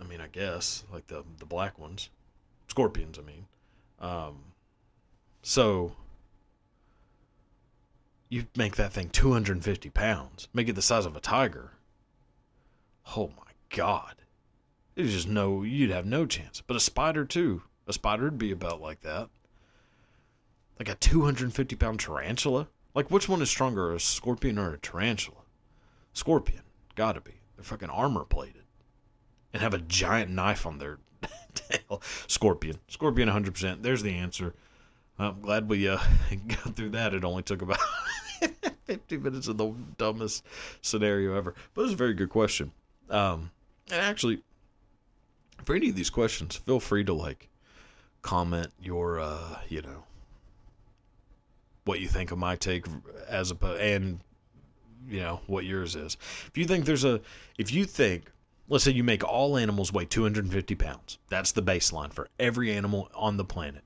[0.00, 2.08] I mean, I guess like the the black ones,
[2.68, 3.18] scorpions.
[3.18, 3.44] I mean,
[4.00, 4.36] um,
[5.42, 5.96] so
[8.28, 11.72] you make that thing 250 pounds, make it the size of a tiger.
[13.16, 14.16] Oh my god,
[14.94, 16.60] there's just no you'd have no chance.
[16.60, 19.28] But a spider too, a spider would be about like that.
[20.78, 22.68] Like a 250 pound tarantula.
[22.94, 25.42] Like which one is stronger, a scorpion or a tarantula?
[26.12, 26.62] Scorpion,
[26.94, 27.34] gotta be.
[27.56, 28.64] They're fucking armor plated
[29.52, 30.98] and have a giant knife on their
[31.54, 32.02] tail.
[32.26, 32.78] Scorpion.
[32.88, 33.82] Scorpion 100%.
[33.82, 34.54] There's the answer.
[35.18, 35.98] I'm glad we uh,
[36.48, 37.14] got through that.
[37.14, 37.78] It only took about
[38.86, 40.44] 50 minutes of the dumbest
[40.82, 41.54] scenario ever.
[41.74, 42.72] But it was a very good question.
[43.10, 43.50] Um,
[43.90, 44.42] and actually,
[45.64, 47.48] for any of these questions, feel free to like
[48.22, 50.04] comment your, uh, you know,
[51.84, 52.86] what you think of my take
[53.28, 54.20] as a and
[55.08, 56.16] you know what yours is.
[56.46, 57.20] If you think there's a,
[57.58, 58.30] if you think
[58.70, 61.18] let's say you make all animals weigh 250 pounds.
[61.28, 63.82] That's the baseline for every animal on the planet.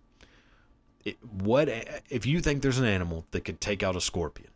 [1.05, 1.69] It, what
[2.09, 4.51] if you think there's an animal that could take out a scorpion?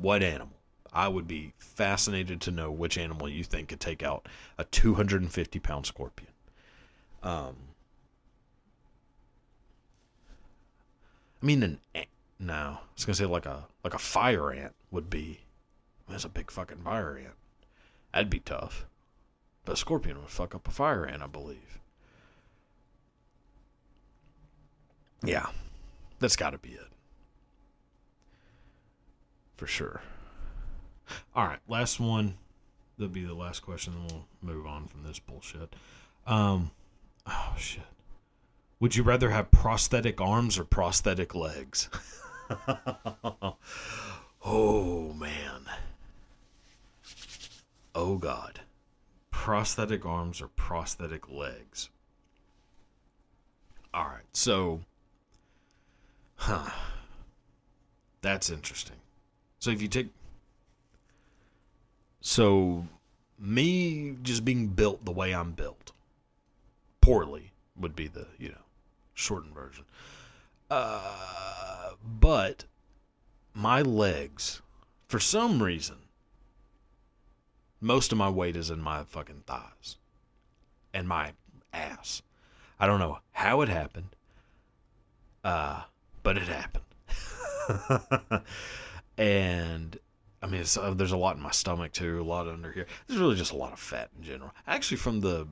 [0.00, 0.56] What animal?
[0.92, 4.28] I would be fascinated to know which animal you think could take out
[4.58, 6.30] a 250 pound scorpion.
[7.22, 7.56] Um,
[11.42, 11.80] I mean, an
[12.38, 15.40] no, I was gonna say like a like a fire ant would be.
[16.08, 17.34] That's a big fucking fire ant.
[18.12, 18.86] That'd be tough.
[19.64, 21.78] But a Scorpion would fuck up a fire ant, I believe.
[25.24, 25.46] Yeah,
[26.18, 26.88] that's got to be it.
[29.56, 30.02] For sure.
[31.34, 32.34] All right, last one.
[32.98, 35.74] That'll be the last question, then we'll move on from this bullshit.
[36.26, 36.72] Um,
[37.26, 37.84] oh, shit.
[38.80, 41.88] Would you rather have prosthetic arms or prosthetic legs?
[44.44, 45.66] oh, man.
[47.94, 48.60] Oh, God
[49.42, 51.90] prosthetic arms or prosthetic legs.
[53.92, 54.82] All right, so,
[56.36, 56.70] huh,
[58.20, 58.98] that's interesting.
[59.58, 60.10] So if you take,
[62.20, 62.86] so
[63.36, 65.90] me just being built the way I'm built,
[67.00, 68.64] poorly would be the you know
[69.12, 69.86] shortened version.
[70.70, 72.64] Uh, but
[73.54, 74.62] my legs,
[75.08, 75.96] for some reason,
[77.82, 79.96] most of my weight is in my fucking thighs
[80.94, 81.32] and my
[81.72, 82.22] ass.
[82.78, 84.16] I don't know how it happened,
[85.44, 85.82] uh,
[86.22, 86.84] but it happened.
[89.18, 89.98] and
[90.42, 92.86] I mean, uh, there's a lot in my stomach too, a lot under here.
[93.06, 94.52] There's really just a lot of fat in general.
[94.66, 95.46] Actually, from the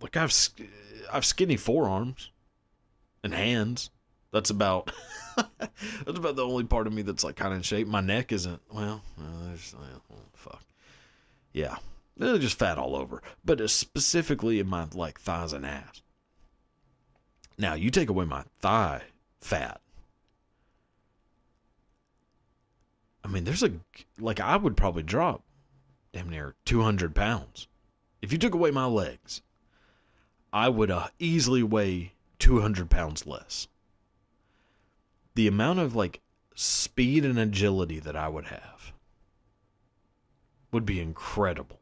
[0.00, 0.34] like, I've
[1.12, 2.30] I've skinny forearms
[3.22, 3.90] and hands.
[4.36, 4.92] That's about
[5.36, 7.86] that's about the only part of me that's like kind of in shape.
[7.88, 8.60] My neck isn't.
[8.70, 10.62] Well, uh, there's well, fuck.
[11.54, 11.76] Yeah,
[12.18, 16.02] they're just fat all over, but specifically in my like thighs and ass.
[17.56, 19.04] Now you take away my thigh
[19.40, 19.80] fat.
[23.24, 23.72] I mean, there's a
[24.18, 25.44] like I would probably drop
[26.12, 27.68] damn near 200 pounds
[28.20, 29.40] if you took away my legs.
[30.52, 33.68] I would uh, easily weigh 200 pounds less
[35.36, 36.20] the amount of like
[36.54, 38.92] speed and agility that I would have
[40.72, 41.78] would be incredible.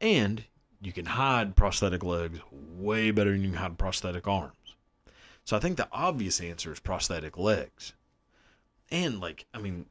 [0.00, 0.44] And
[0.80, 4.54] you can hide prosthetic legs way better than you can hide prosthetic arms.
[5.44, 7.92] So I think the obvious answer is prosthetic legs.
[8.90, 9.86] And like, I mean,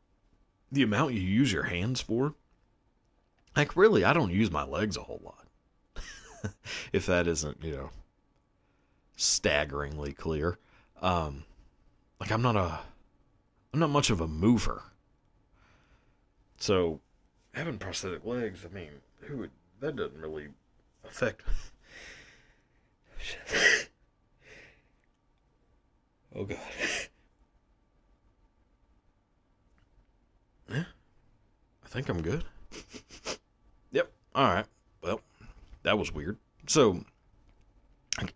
[0.71, 2.33] the amount you use your hands for,
[3.57, 6.53] like really, I don't use my legs a whole lot.
[6.93, 7.89] if that isn't, you know,
[9.17, 10.57] staggeringly clear.
[11.01, 11.43] Um,
[12.19, 12.79] like I'm not a,
[13.73, 14.83] I'm not much of a mover.
[16.57, 16.99] So,
[17.53, 18.89] having prosthetic legs, I mean,
[19.21, 20.49] who would that doesn't really
[21.05, 21.43] affect.
[26.35, 26.57] oh god.
[30.69, 30.83] Yeah,
[31.83, 32.43] I think I'm good.
[33.91, 34.11] yep.
[34.35, 34.65] All right.
[35.01, 35.21] Well,
[35.83, 36.37] that was weird.
[36.67, 37.03] So,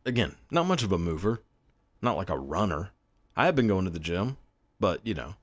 [0.05, 1.41] again, not much of a mover,
[2.03, 2.91] not like a runner.
[3.35, 4.37] I have been going to the gym,
[4.79, 5.35] but you know,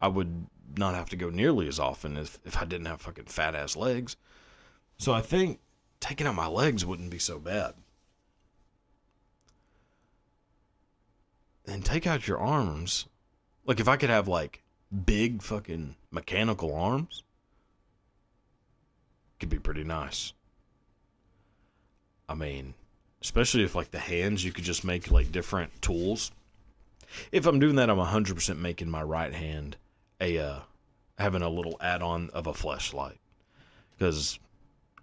[0.00, 0.46] I would
[0.76, 3.76] not have to go nearly as often if, if I didn't have fucking fat ass
[3.76, 4.16] legs.
[4.98, 5.60] So I think
[6.00, 7.74] taking out my legs wouldn't be so bad.
[11.66, 13.06] And take out your arms.
[13.64, 14.62] Like if I could have like
[15.04, 17.24] big fucking mechanical arms,
[19.40, 20.32] could be pretty nice.
[22.28, 22.74] I mean,
[23.26, 26.30] especially if like the hands you could just make like different tools.
[27.32, 29.76] If I'm doing that, I'm 100% making my right hand
[30.20, 30.58] a uh,
[31.18, 33.18] having a little add-on of a flashlight
[33.98, 34.38] because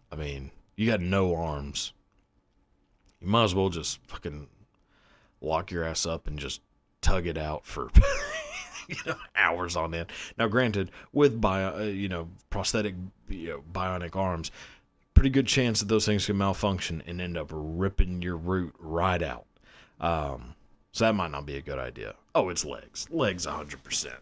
[0.10, 1.92] I mean you got no arms.
[3.20, 4.48] You might as well just fucking
[5.42, 6.62] lock your ass up and just
[7.02, 7.90] tug it out for
[8.88, 10.14] you know hours on end.
[10.38, 12.96] Now, granted, with bio, uh, you know prosthetic,
[13.28, 14.50] you know, bionic arms,
[15.24, 19.24] pretty good chance that those things can malfunction and end up ripping your root right
[19.24, 19.46] out.
[20.02, 20.54] Um,
[20.92, 22.16] so that might not be a good idea.
[22.36, 24.18] Oh, it's legs, legs, hundred percent.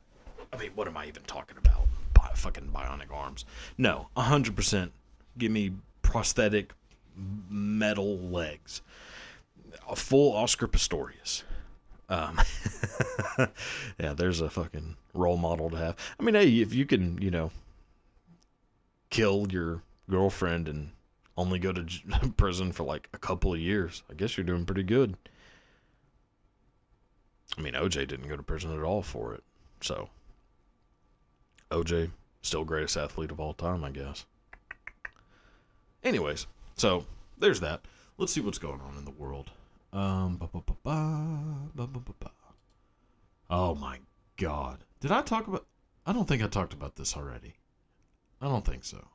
[0.53, 1.87] I mean, what am I even talking about?
[2.13, 3.45] Bi- fucking bionic arms?
[3.79, 4.91] No, hundred percent.
[5.39, 5.71] Give me
[6.03, 6.71] prosthetic
[7.49, 8.83] metal legs.
[9.89, 11.41] A full Oscar Pistorius.
[12.09, 12.39] Um,
[13.99, 15.95] yeah, there's a fucking role model to have.
[16.19, 17.49] I mean, hey, if you can, you know,
[19.09, 19.81] kill your
[20.11, 20.91] girlfriend and
[21.37, 21.85] only go to
[22.37, 25.17] prison for like a couple of years, I guess you're doing pretty good.
[27.57, 29.43] I mean, OJ didn't go to prison at all for it.
[29.81, 30.09] So,
[31.71, 32.11] OJ,
[32.43, 34.25] still greatest athlete of all time, I guess.
[36.03, 37.05] Anyways, so
[37.37, 37.81] there's that.
[38.17, 39.51] Let's see what's going on in the world.
[39.93, 40.39] Um.
[43.49, 43.99] Oh my
[44.37, 44.83] god.
[45.01, 45.65] Did I talk about
[46.05, 47.55] I don't think I talked about this already.
[48.41, 49.05] I don't think so.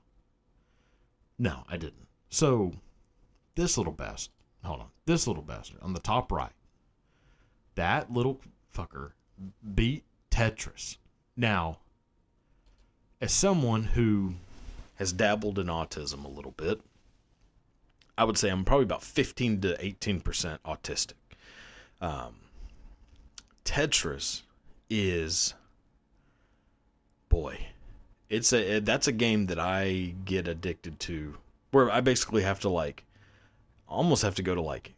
[1.39, 2.07] No, I didn't.
[2.31, 2.73] So,
[3.55, 4.33] this little bastard,
[4.65, 4.89] hold on.
[5.05, 6.53] This little bastard on the top right.
[7.75, 8.41] That little
[8.75, 9.13] fucker
[9.75, 10.97] beat Tetris.
[11.37, 11.79] Now,
[13.21, 14.35] as someone who
[14.97, 16.81] has dabbled in autism a little bit,
[18.19, 21.13] I would say I'm probably about 15 to 18% autistic.
[22.01, 22.37] Um,
[23.65, 24.43] Tetris
[24.89, 25.55] is,
[27.29, 27.59] boy,
[28.29, 31.37] it's a that's a game that I get addicted to,
[31.71, 33.05] where I basically have to like,
[33.89, 34.95] almost have to go to like,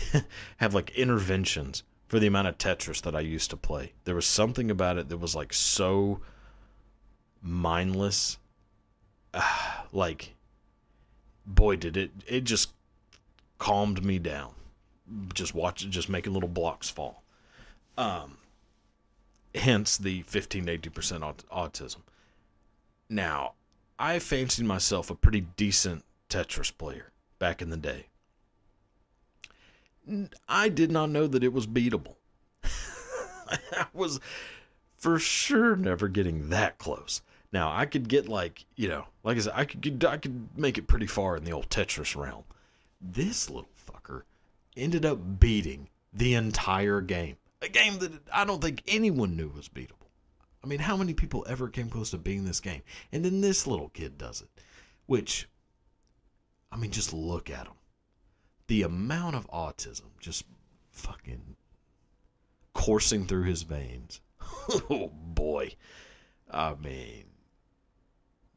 [0.56, 3.92] have like interventions for the amount of Tetris that I used to play.
[4.04, 6.20] There was something about it that was like so
[7.42, 8.38] mindless.
[9.92, 10.34] like,
[11.46, 12.10] boy, did it!
[12.26, 12.72] It just
[13.58, 14.52] calmed me down.
[15.34, 17.22] Just watch, just making little blocks fall.
[17.96, 18.38] Um,
[19.54, 21.98] hence the 15 to 80 percent autism.
[23.08, 23.52] Now,
[23.98, 28.06] I fancied myself a pretty decent Tetris player back in the day.
[30.48, 32.16] I did not know that it was beatable.
[32.64, 34.20] I was
[34.96, 37.22] for sure never getting that close.
[37.52, 40.48] Now I could get like you know, like I said, I could get, I could
[40.56, 42.44] make it pretty far in the old Tetris realm.
[43.00, 44.22] This little fucker
[44.76, 49.68] ended up beating the entire game, a game that I don't think anyone knew was
[49.68, 50.05] beatable.
[50.66, 52.82] I mean, how many people ever came close to beating this game?
[53.12, 54.48] And then this little kid does it,
[55.06, 55.48] which,
[56.72, 57.76] I mean, just look at him.
[58.66, 60.42] The amount of autism just
[60.90, 61.54] fucking
[62.74, 64.20] coursing through his veins.
[64.90, 65.76] oh boy.
[66.50, 67.26] I mean,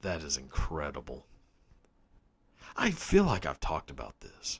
[0.01, 1.27] that is incredible.
[2.75, 4.59] I feel like I've talked about this.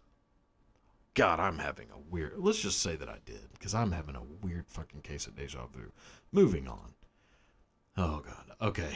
[1.15, 2.33] God, I'm having a weird.
[2.37, 5.65] Let's just say that I did, because I'm having a weird fucking case of deja
[5.65, 5.91] vu.
[6.31, 6.93] Moving on.
[7.99, 8.55] Oh, God.
[8.61, 8.95] Okay.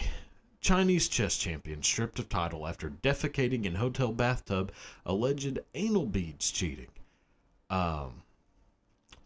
[0.62, 4.72] Chinese chess champion stripped of title after defecating in hotel bathtub,
[5.06, 6.88] alleged anal beads cheating.
[7.70, 8.24] Um,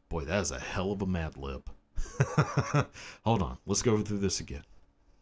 [0.10, 1.70] boy, that is a hell of a mad lib.
[3.24, 3.60] Hold on.
[3.68, 4.64] Let's go through this again.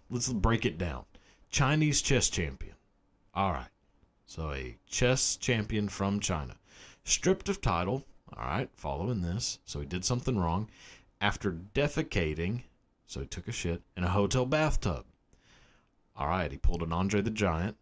[0.10, 1.04] Let's break it down.
[1.50, 2.76] Chinese chess champion.
[3.34, 3.68] All right.
[4.26, 6.56] So a chess champion from China.
[7.04, 8.06] Stripped of title.
[8.38, 8.70] All right.
[8.76, 9.60] Following this.
[9.66, 10.70] So he did something wrong.
[11.20, 12.62] After defecating.
[13.08, 15.06] So he took a shit in a hotel bathtub.
[16.18, 17.76] All right, he pulled an Andre the Giant.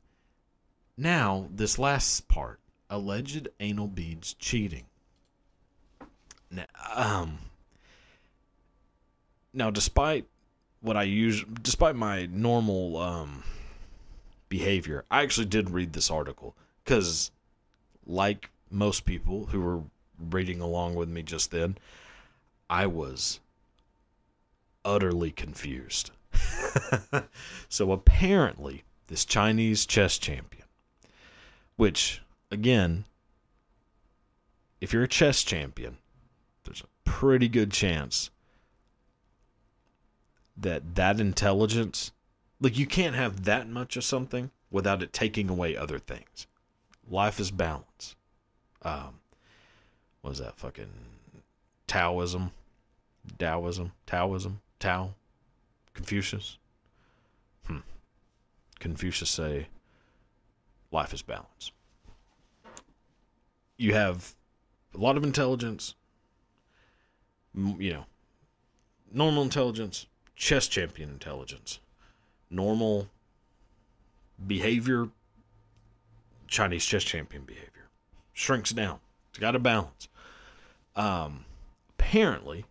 [0.98, 2.60] Now, this last part
[2.90, 4.86] alleged anal beads cheating.
[6.52, 7.40] Now, um,
[9.54, 10.26] now despite
[10.82, 13.44] what I use, despite my normal um,
[14.50, 17.32] behavior, I actually did read this article because,
[18.06, 19.82] like most people who were
[20.20, 21.78] reading along with me just then,
[22.70, 23.40] I was
[24.86, 26.12] utterly confused.
[27.70, 30.66] so apparently, this Chinese chess champion,
[31.76, 32.22] which
[32.52, 33.06] again,
[34.82, 35.98] if you're a chess champion,
[36.64, 38.30] there's a pretty good chance
[40.58, 42.12] that that intelligence,
[42.60, 46.48] like you can't have that much of something without it taking away other things.
[47.10, 48.16] Life is balance.
[48.82, 49.20] Um,
[50.22, 50.90] what is that fucking
[51.88, 52.52] Taoism?
[53.38, 53.92] Taoism?
[54.06, 54.62] Taoism?
[54.84, 55.14] Tao?
[55.94, 56.58] Confucius?
[57.66, 57.78] Hmm.
[58.82, 59.68] Confucius say
[60.92, 61.72] life is balance.
[63.78, 64.36] You have
[64.94, 65.96] a lot of intelligence,
[67.56, 68.06] you know,
[69.10, 70.06] normal intelligence,
[70.36, 71.80] chess champion intelligence,
[72.50, 73.08] normal
[74.46, 75.08] behavior,
[76.48, 77.88] Chinese chess champion behavior.
[78.34, 79.00] Shrinks down.
[79.30, 80.10] It's got a balance.
[80.98, 81.46] Um,
[81.98, 82.66] apparently,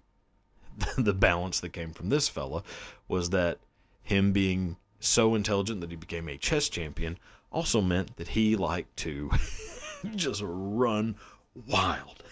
[0.98, 2.62] the balance that came from this fella
[3.08, 3.58] was that
[4.02, 7.18] him being so intelligent that he became a chess champion
[7.50, 9.30] also meant that he liked to
[10.14, 11.16] just run
[11.66, 12.22] wild.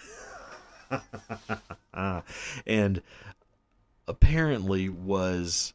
[2.65, 3.01] and
[4.07, 5.73] apparently was,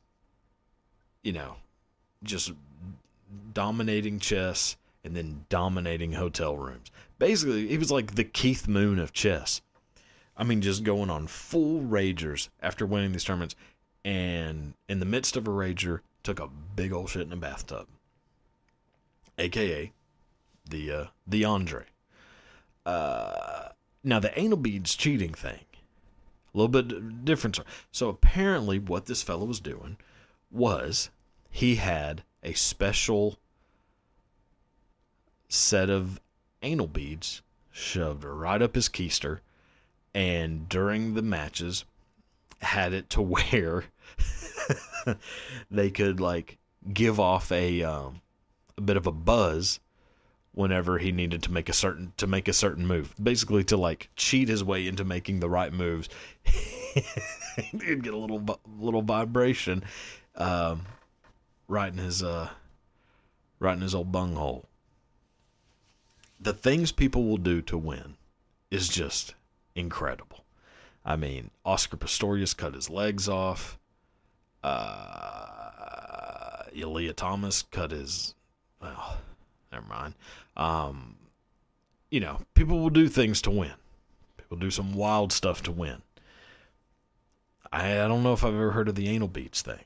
[1.22, 1.56] you know,
[2.22, 2.52] just
[3.52, 6.90] dominating chess and then dominating hotel rooms.
[7.18, 9.62] Basically, he was like the Keith Moon of chess.
[10.36, 13.56] I mean, just going on full ragers after winning these tournaments,
[14.04, 17.86] and in the midst of a rager, took a big old shit in a bathtub,
[19.38, 19.92] aka
[20.68, 21.84] the uh, the Andre.
[22.84, 23.68] Uh,
[24.04, 25.64] now the anal beads cheating thing,
[26.54, 27.58] a little bit different.
[27.90, 29.96] So apparently, what this fellow was doing
[30.50, 31.10] was
[31.50, 33.38] he had a special
[35.48, 36.20] set of
[36.62, 39.40] anal beads shoved right up his keister
[40.16, 41.84] and during the matches
[42.62, 43.84] had it to where
[45.70, 46.56] they could like
[46.92, 48.22] give off a um,
[48.78, 49.78] a bit of a buzz
[50.52, 53.14] whenever he needed to make a certain to make a certain move.
[53.22, 56.08] Basically to like cheat his way into making the right moves
[56.44, 59.84] he'd get a little little vibration
[60.34, 60.86] um,
[61.68, 62.48] right in his uh
[63.60, 64.64] right in his old bunghole.
[66.40, 68.16] The things people will do to win
[68.70, 69.34] is just
[69.76, 70.44] incredible.
[71.04, 73.78] I mean, Oscar Pistorius cut his legs off.
[74.64, 74.96] Uh,
[77.16, 78.34] Thomas cut his.
[78.80, 79.18] Well,
[79.72, 80.14] never mind.
[80.56, 81.16] Um,
[82.10, 83.72] you know, people will do things to win.
[84.36, 86.02] People do some wild stuff to win.
[87.72, 89.84] I, I don't know if I've ever heard of the anal beats thing.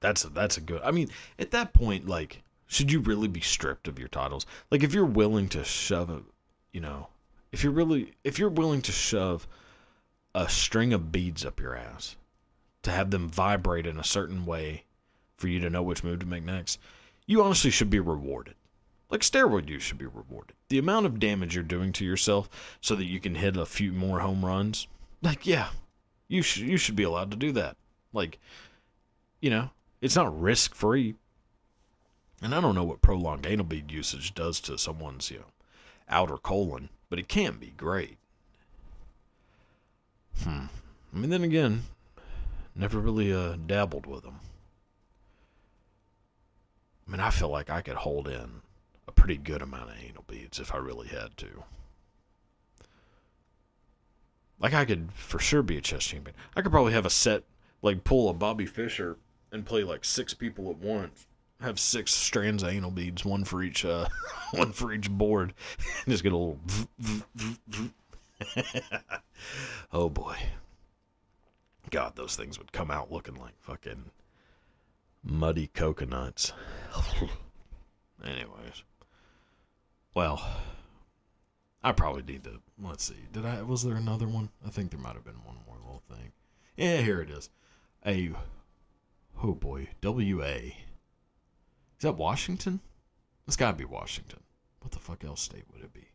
[0.00, 0.82] That's a, that's a good.
[0.82, 1.08] I mean,
[1.38, 4.46] at that point, like, should you really be stripped of your titles?
[4.70, 6.22] Like, if you're willing to shove a,
[6.72, 7.08] you know,
[7.56, 9.48] if you're really if you're willing to shove
[10.34, 12.14] a string of beads up your ass
[12.82, 14.84] to have them vibrate in a certain way
[15.38, 16.78] for you to know which move to make next,
[17.24, 18.56] you honestly should be rewarded.
[19.08, 20.54] Like steroid use should be rewarded.
[20.68, 22.50] The amount of damage you're doing to yourself
[22.82, 24.86] so that you can hit a few more home runs,
[25.22, 25.70] like yeah,
[26.28, 27.78] you should you should be allowed to do that.
[28.12, 28.38] Like,
[29.40, 29.70] you know,
[30.02, 31.14] it's not risk free.
[32.42, 35.52] And I don't know what prolonged anal bead usage does to someone's, you know,
[36.06, 38.18] outer colon but it can be great.
[40.42, 40.66] Hmm.
[41.14, 41.84] I mean, then again,
[42.74, 44.40] never really uh, dabbled with them.
[47.06, 48.62] I mean, I feel like I could hold in
[49.08, 51.64] a pretty good amount of anal beads if I really had to.
[54.58, 56.34] Like, I could for sure be a chess champion.
[56.56, 57.44] I could probably have a set,
[57.82, 59.18] like, pull a Bobby Fischer
[59.52, 61.26] and play like six people at once
[61.60, 64.08] have six strands of anal beads, one for each, uh,
[64.52, 65.54] one for each board.
[66.08, 66.60] Just get a little.
[69.92, 70.36] oh boy,
[71.90, 74.10] God, those things would come out looking like fucking
[75.22, 76.52] muddy coconuts.
[78.24, 78.84] Anyways,
[80.14, 80.42] well,
[81.82, 82.60] I probably need to.
[82.82, 83.14] Let's see.
[83.32, 83.62] Did I?
[83.62, 84.50] Was there another one?
[84.66, 86.32] I think there might have been one more little thing.
[86.76, 87.48] Yeah, here it is.
[88.04, 88.32] A.
[89.42, 90.76] Oh boy, W A
[91.98, 92.80] is that Washington?
[93.46, 94.40] It's got to be Washington.
[94.80, 96.08] What the fuck else state would it be?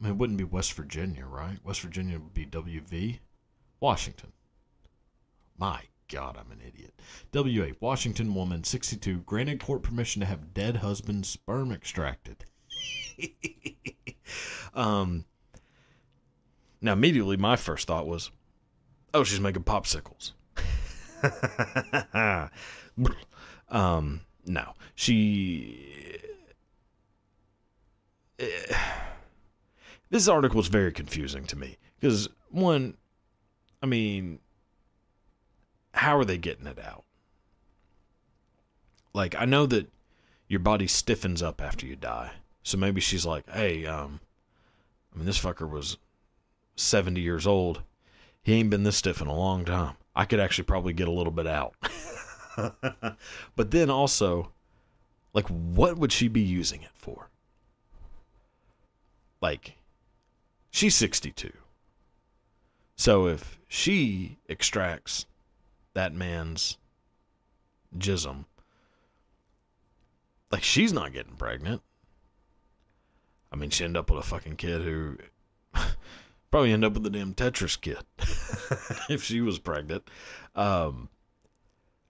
[0.00, 1.58] I mean, it wouldn't be West Virginia, right?
[1.62, 3.18] West Virginia would be WV.
[3.80, 4.32] Washington.
[5.56, 7.00] My God, I'm an idiot.
[7.32, 12.44] WA, Washington woman, 62, granted court permission to have dead husband's sperm extracted.
[14.74, 15.24] um,
[16.80, 18.30] now, immediately, my first thought was,
[19.12, 20.32] oh, she's making popsicles.
[23.68, 26.18] um, no, she.
[30.10, 32.94] this article is very confusing to me because one,
[33.82, 34.38] I mean,
[35.92, 37.04] how are they getting it out?
[39.12, 39.88] Like, I know that
[40.48, 44.20] your body stiffens up after you die, so maybe she's like, hey, um,
[45.14, 45.96] I mean, this fucker was
[46.76, 47.82] 70 years old.
[48.42, 49.94] He ain't been this stiff in a long time.
[50.14, 51.74] I could actually probably get a little bit out.
[53.56, 54.52] but then also,
[55.32, 57.30] like, what would she be using it for?
[59.40, 59.76] Like,
[60.70, 61.52] she's 62.
[62.96, 65.26] So if she extracts
[65.94, 66.78] that man's
[67.98, 68.44] jism,
[70.50, 71.82] like, she's not getting pregnant.
[73.50, 75.18] I mean, she ended up with a fucking kid who
[76.50, 77.98] probably end up with a damn Tetris kid
[79.08, 80.08] if she was pregnant.
[80.54, 81.08] Um,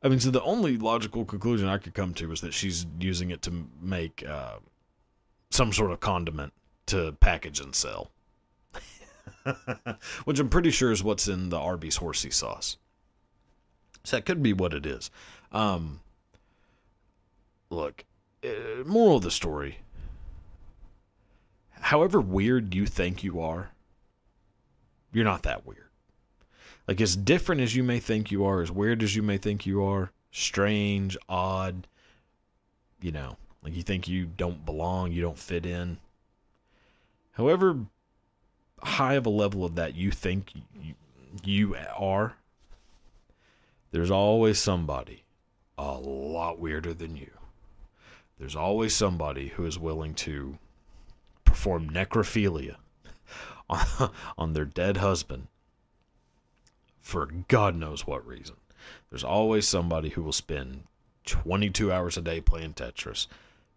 [0.04, 3.30] I mean, so the only logical conclusion I could come to is that she's using
[3.30, 4.56] it to make uh,
[5.50, 6.52] some sort of condiment
[6.86, 8.10] to package and sell.
[10.24, 12.76] Which I'm pretty sure is what's in the Arby's horsey sauce.
[14.04, 15.10] So that could be what it is.
[15.52, 16.00] Um,
[17.70, 18.04] look,
[18.44, 19.78] uh, moral of the story.
[21.80, 23.70] However weird you think you are,
[25.12, 25.83] you're not that weird.
[26.86, 29.64] Like as different as you may think you are, as weird as you may think
[29.64, 31.86] you are, strange, odd,
[33.00, 35.98] you know, like you think you don't belong, you don't fit in.
[37.32, 37.86] However
[38.82, 40.94] high of a level of that you think you,
[41.42, 42.34] you are,
[43.90, 45.24] there's always somebody
[45.78, 47.30] a lot weirder than you.
[48.38, 50.58] There's always somebody who is willing to
[51.44, 52.76] perform necrophilia
[53.70, 55.46] on, on their dead husband
[57.04, 58.56] for God knows what reason.
[59.10, 60.84] There's always somebody who will spend
[61.26, 63.26] 22 hours a day playing Tetris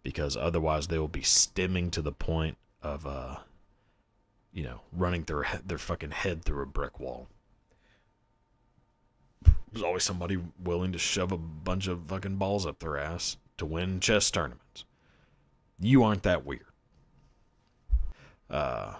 [0.02, 3.36] because otherwise they will be stimming to the point of uh
[4.50, 7.28] you know, running their their fucking head through a brick wall.
[9.70, 13.66] There's always somebody willing to shove a bunch of fucking balls up their ass to
[13.66, 14.86] win chess tournaments.
[15.78, 16.64] You aren't that weird.
[18.48, 18.94] Uh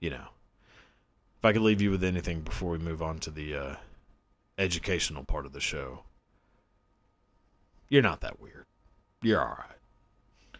[0.00, 0.28] you know,
[1.38, 3.74] if I could leave you with anything before we move on to the uh,
[4.58, 6.00] educational part of the show,
[7.88, 8.66] you're not that weird.
[9.22, 10.58] You're all right.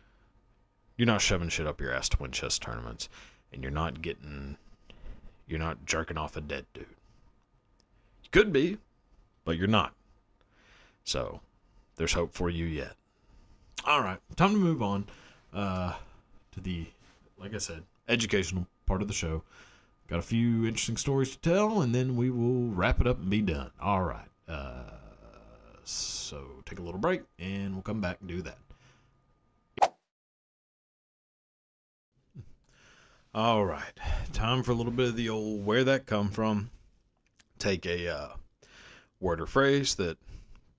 [0.96, 3.08] You're not shoving shit up your ass to win chess tournaments,
[3.52, 4.56] and you're not getting,
[5.48, 6.86] you're not jerking off a dead dude.
[8.22, 8.78] You could be,
[9.44, 9.94] but you're not.
[11.04, 11.40] So,
[11.96, 12.94] there's hope for you yet.
[13.84, 15.06] All right, time to move on
[15.52, 15.94] uh,
[16.52, 16.86] to the,
[17.38, 19.42] like I said, educational part of the show.
[20.08, 23.28] Got a few interesting stories to tell, and then we will wrap it up and
[23.28, 23.70] be done.
[23.80, 24.28] All right.
[24.48, 24.90] Uh,
[25.84, 28.58] so take a little break, and we'll come back and do that.
[33.34, 33.92] All right,
[34.32, 36.70] time for a little bit of the old where that come from.
[37.58, 38.28] Take a uh,
[39.20, 40.16] word or phrase that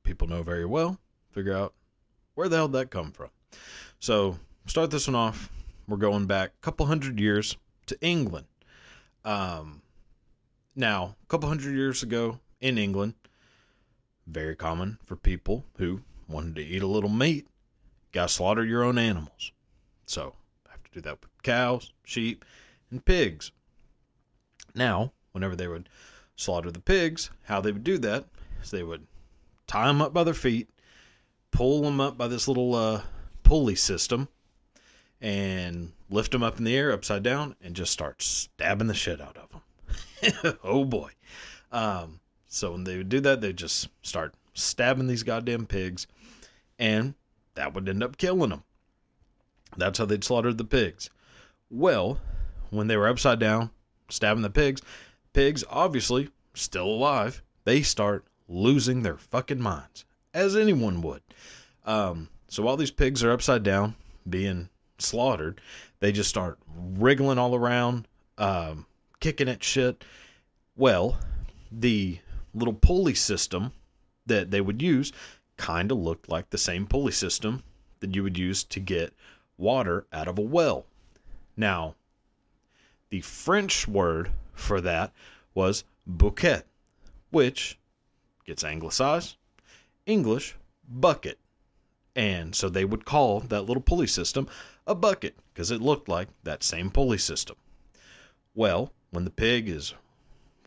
[0.04, 1.00] people know very well,
[1.32, 1.74] figure out
[2.34, 3.30] where the hell that come from.
[4.00, 5.50] So start this one off.
[5.88, 7.56] We're going back a couple hundred years
[7.86, 8.48] to England.
[9.26, 9.82] Um,
[10.76, 13.16] now, a couple hundred years ago in England,
[14.28, 17.48] very common for people who wanted to eat a little meat,
[18.12, 19.52] got to slaughter your own animals.
[20.06, 20.36] So,
[20.70, 22.46] have to do that with cows, sheep,
[22.92, 23.52] and pigs.
[24.76, 25.90] Now, whenever they would
[26.36, 28.26] slaughter the pigs, how they would do that
[28.62, 29.06] is they would
[29.68, 30.70] tie them up by their feet,
[31.52, 33.02] pull them up by this little uh,
[33.44, 34.28] pulley system,
[35.22, 39.22] and lift them up in the air upside down and just start stabbing the shit
[39.22, 40.56] out of them.
[40.64, 41.12] oh boy.
[41.72, 46.08] Um, so when they would do that, they'd just start stabbing these goddamn pigs,
[46.78, 47.14] and
[47.56, 48.64] that would end up killing them.
[49.78, 51.10] That's how they'd slaughtered the pigs.
[51.70, 52.20] Well,
[52.72, 53.70] when they were upside down,
[54.10, 54.82] stabbing the pigs,
[55.34, 61.22] pigs obviously still alive, they start losing their fucking minds, as anyone would.
[61.86, 63.96] Um, so while these pigs are upside down,
[64.28, 64.70] being
[65.02, 65.62] slaughtered,
[66.00, 68.86] they just start wriggling all around, um,
[69.20, 70.04] kicking at shit.
[70.76, 71.18] Well,
[71.72, 72.20] the
[72.54, 73.72] little pulley system
[74.26, 75.12] that they would use
[75.58, 77.64] kind of looked like the same pulley system
[78.00, 79.14] that you would use to get
[79.58, 80.86] water out of a well.
[81.58, 81.96] Now,
[83.10, 85.12] the French word for that
[85.54, 86.62] was bouquet,
[87.32, 87.78] which
[88.46, 89.36] gets anglicized,
[90.06, 90.56] English,
[90.88, 91.38] bucket.
[92.16, 94.48] And so they would call that little pulley system
[94.90, 97.56] a bucket because it looked like that same pulley system.
[98.56, 99.94] Well, when the pig is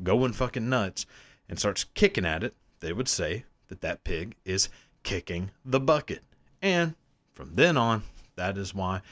[0.02, 1.06] going fucking nuts
[1.48, 4.68] and starts kicking at it, they would say that that pig is
[5.02, 6.22] kicking the bucket.
[6.62, 6.94] And
[7.34, 8.04] from then on,
[8.36, 9.02] that is why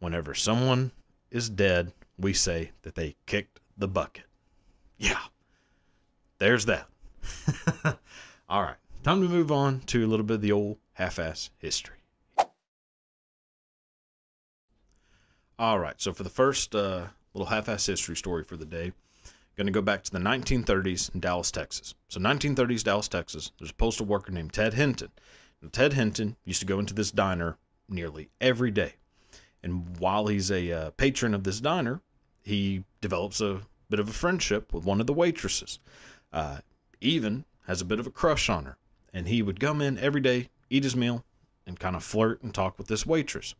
[0.00, 0.92] whenever someone
[1.30, 4.24] is dead, we say that they kicked the bucket.
[4.98, 5.22] Yeah.
[6.38, 6.88] There's that.
[8.48, 8.76] All right.
[9.02, 11.97] Time to move on to a little bit of the old half ass history.
[15.58, 16.00] All right.
[16.00, 18.92] So, for the first uh, little half ass history story for the day,
[19.56, 21.96] going to go back to the 1930s in Dallas, Texas.
[22.08, 25.10] So, 1930s Dallas, Texas, there's a postal worker named Ted Hinton.
[25.60, 27.56] Now, Ted Hinton used to go into this diner
[27.88, 28.94] nearly every day.
[29.64, 32.02] And while he's a uh, patron of this diner,
[32.44, 35.80] he develops a bit of a friendship with one of the waitresses.
[36.32, 36.58] Uh,
[37.00, 38.76] even has a bit of a crush on her.
[39.12, 41.24] And he would come in every day, eat his meal,
[41.66, 43.56] and kind of flirt and talk with this waitress.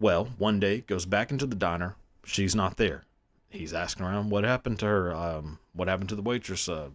[0.00, 1.94] Well, one day goes back into the diner.
[2.24, 3.04] She's not there.
[3.50, 5.14] He's asking around what happened to her.
[5.14, 6.70] Um, what happened to the waitress?
[6.70, 6.88] Uh,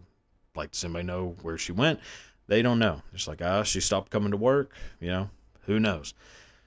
[0.56, 2.00] like, does anybody know where she went?
[2.48, 3.02] They don't know.
[3.12, 4.72] It's like, ah, she stopped coming to work.
[5.00, 5.30] You know,
[5.66, 6.14] who knows?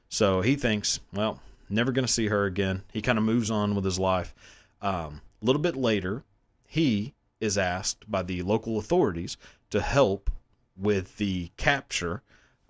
[0.07, 2.83] So he thinks, well, never going to see her again.
[2.93, 4.33] He kind of moves on with his life.
[4.81, 6.23] Um, a little bit later,
[6.65, 9.35] he is asked by the local authorities
[9.71, 10.29] to help
[10.77, 12.21] with the capture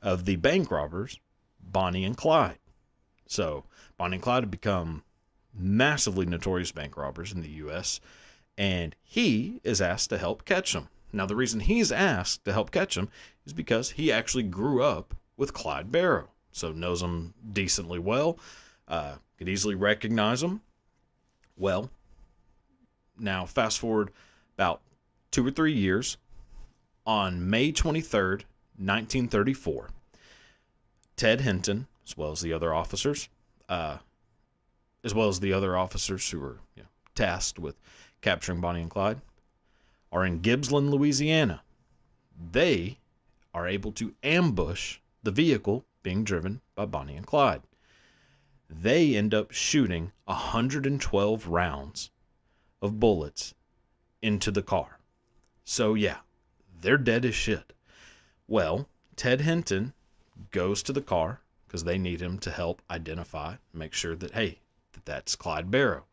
[0.02, 1.20] of the bank robbers,
[1.62, 2.58] Bonnie and Clyde.
[3.30, 3.64] So,
[3.96, 5.04] Bonnie and Clyde have become
[5.54, 8.02] massively notorious bank robbers in the U.S.,
[8.58, 10.90] and he is asked to help catch them.
[11.14, 13.08] Now, the reason he's asked to help catch them
[13.46, 18.40] is because he actually grew up with Clyde Barrow, so knows him decently well,
[18.88, 20.62] uh, could easily recognize him.
[21.56, 21.92] Well,
[23.20, 24.10] now fast forward
[24.56, 24.82] about
[25.30, 26.18] two or three years.
[27.06, 28.44] On May 23rd,
[28.78, 29.90] 1934,
[31.16, 33.30] Ted Hinton, as well as the other officers,
[33.70, 33.98] uh,
[35.04, 37.76] as well as the other officers who were you know, tasked with
[38.22, 39.22] capturing Bonnie and Clyde,
[40.12, 41.62] are in Gibsland, Louisiana.
[42.52, 42.98] They
[43.54, 47.62] are able to ambush the vehicle being driven by Bonnie and Clyde.
[48.70, 52.10] They end up shooting 112 rounds
[52.82, 53.54] of bullets
[54.22, 55.00] into the car.
[55.64, 56.18] So, yeah,
[56.82, 57.74] they're dead as shit.
[58.48, 59.94] Well, Ted Hinton
[60.52, 64.58] goes to the car because they need him to help identify, make sure that, hey,
[64.94, 66.06] that that's Clyde Barrow.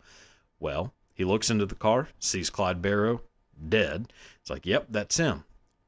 [0.61, 3.22] Well, he looks into the car, sees Clyde Barrow
[3.70, 4.12] dead.
[4.42, 5.44] It's like, yep, that's him.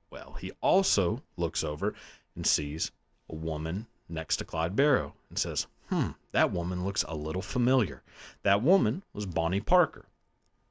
[0.08, 1.92] Well, he also looks over
[2.34, 2.90] and sees
[3.28, 8.02] a woman next to Clyde Barrow and says, hmm, that woman looks a little familiar.
[8.44, 10.06] That woman was Bonnie Parker.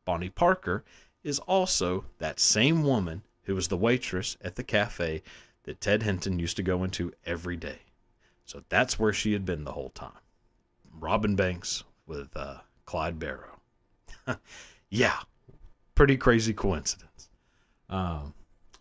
[0.06, 0.84] Bonnie Parker
[1.24, 5.22] is also that same woman who was the waitress at the cafe
[5.64, 7.80] that Ted Hinton used to go into every day.
[8.48, 10.22] So that's where she had been the whole time.
[11.00, 13.60] Robin Banks with uh, Clyde Barrow.
[14.90, 15.20] yeah,
[15.96, 17.30] pretty crazy coincidence.
[17.90, 18.34] Um,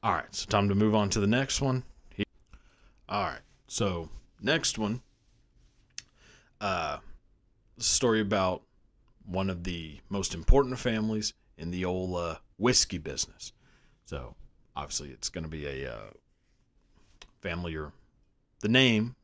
[0.04, 1.82] all right, so time to move on to the next one.
[3.08, 4.08] All right, so
[4.40, 5.02] next one,
[6.60, 6.98] uh,
[7.78, 8.62] story about
[9.24, 13.52] one of the most important families in the old uh, whiskey business.
[14.04, 14.36] So
[14.76, 16.10] obviously, it's going to be a uh,
[17.40, 17.92] family or
[18.60, 19.16] the name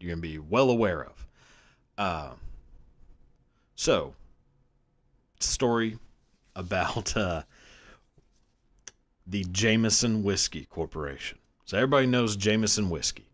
[0.00, 1.26] you're going to be well aware of.
[1.96, 2.30] Uh,
[3.74, 4.14] so,
[5.40, 5.98] story
[6.56, 7.42] about uh,
[9.26, 11.38] the Jameson Whiskey Corporation.
[11.64, 13.30] So everybody knows Jameson whiskey.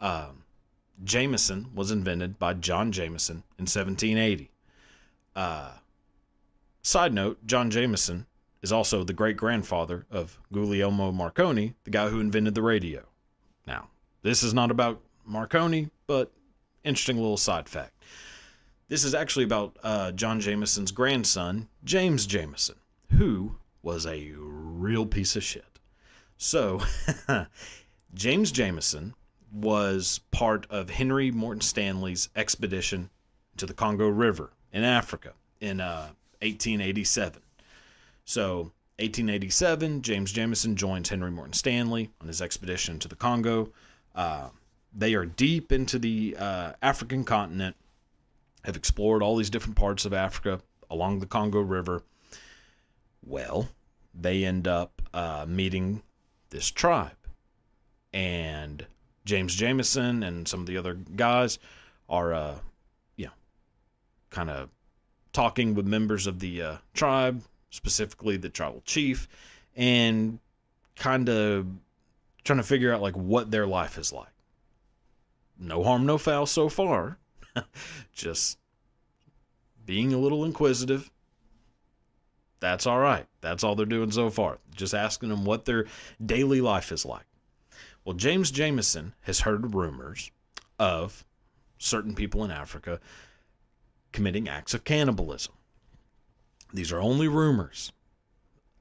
[0.00, 0.44] Um,
[1.04, 4.50] Jameson was invented by John Jameson in 1780.
[5.34, 5.72] Uh,
[6.82, 8.26] side note: John Jameson
[8.62, 13.04] is also the great grandfather of Guglielmo Marconi, the guy who invented the radio.
[13.66, 13.88] Now,
[14.22, 16.32] this is not about Marconi, but
[16.84, 17.92] interesting little side fact.
[18.88, 22.76] This is actually about uh, John Jameson's grandson, James Jameson,
[23.12, 25.80] who was a real piece of shit.
[26.38, 26.80] So,
[28.14, 29.14] James Jameson
[29.52, 33.10] was part of Henry Morton Stanley's expedition
[33.56, 36.10] to the Congo River in Africa in uh,
[36.42, 37.42] 1887.
[38.24, 43.72] So, 1887, James Jameson joins Henry Morton Stanley on his expedition to the Congo.
[44.14, 44.48] Uh,
[44.96, 47.76] they are deep into the uh, African continent
[48.64, 52.02] have explored all these different parts of Africa along the Congo River.
[53.24, 53.68] Well,
[54.12, 56.02] they end up uh, meeting
[56.50, 57.12] this tribe.
[58.12, 58.86] And
[59.24, 61.58] James Jameson and some of the other guys
[62.08, 62.58] are, uh,
[63.16, 63.32] you know,
[64.30, 64.70] kind of
[65.32, 69.28] talking with members of the uh, tribe, specifically the tribal chief,
[69.76, 70.38] and
[70.96, 71.66] kind of
[72.42, 74.28] trying to figure out like what their life is like.
[75.58, 77.18] No harm, no foul so far.
[78.12, 78.58] Just
[79.84, 81.10] being a little inquisitive.
[82.60, 83.26] That's all right.
[83.40, 84.58] That's all they're doing so far.
[84.74, 85.86] Just asking them what their
[86.24, 87.26] daily life is like.
[88.04, 90.30] Well, James Jameson has heard rumors
[90.78, 91.24] of
[91.78, 93.00] certain people in Africa
[94.12, 95.54] committing acts of cannibalism.
[96.72, 97.92] These are only rumors.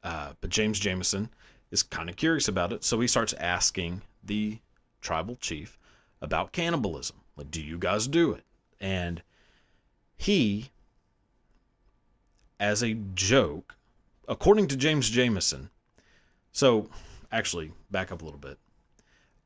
[0.04, 1.30] Uh, but James Jameson
[1.72, 4.60] is kind of curious about it, so he starts asking the
[5.02, 5.78] tribal chief
[6.26, 7.18] about cannibalism.
[7.38, 8.44] Like, do you guys do it?
[8.80, 9.22] And
[10.18, 10.72] he,
[12.60, 13.76] as a joke,
[14.28, 15.70] according to James Jameson,
[16.52, 16.90] so
[17.32, 18.58] actually, back up a little bit.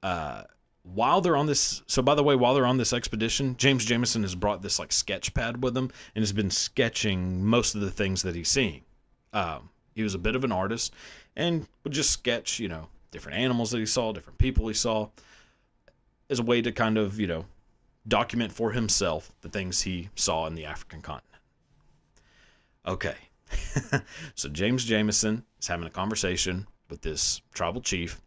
[0.01, 0.43] Uh,
[0.83, 4.21] while they're on this, so by the way, while they're on this expedition, James Jameson
[4.23, 7.91] has brought this like sketch pad with him and has been sketching most of the
[7.91, 8.81] things that he's seeing.
[9.33, 10.93] Um, he was a bit of an artist
[11.35, 15.09] and would just sketch, you know, different animals that he saw, different people he saw,
[16.29, 17.45] as a way to kind of, you know,
[18.07, 21.25] document for himself the things he saw in the African continent.
[22.87, 23.15] Okay.
[24.35, 28.21] so James Jameson is having a conversation with this tribal chief.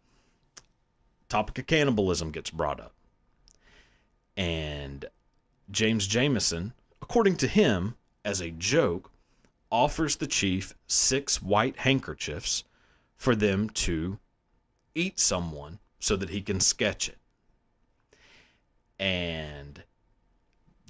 [1.29, 2.93] Topic of cannibalism gets brought up.
[4.37, 5.05] And
[5.71, 7.95] James Jameson, according to him,
[8.25, 9.11] as a joke,
[9.71, 12.63] offers the chief six white handkerchiefs
[13.15, 14.19] for them to
[14.95, 17.17] eat someone so that he can sketch it.
[18.99, 19.83] And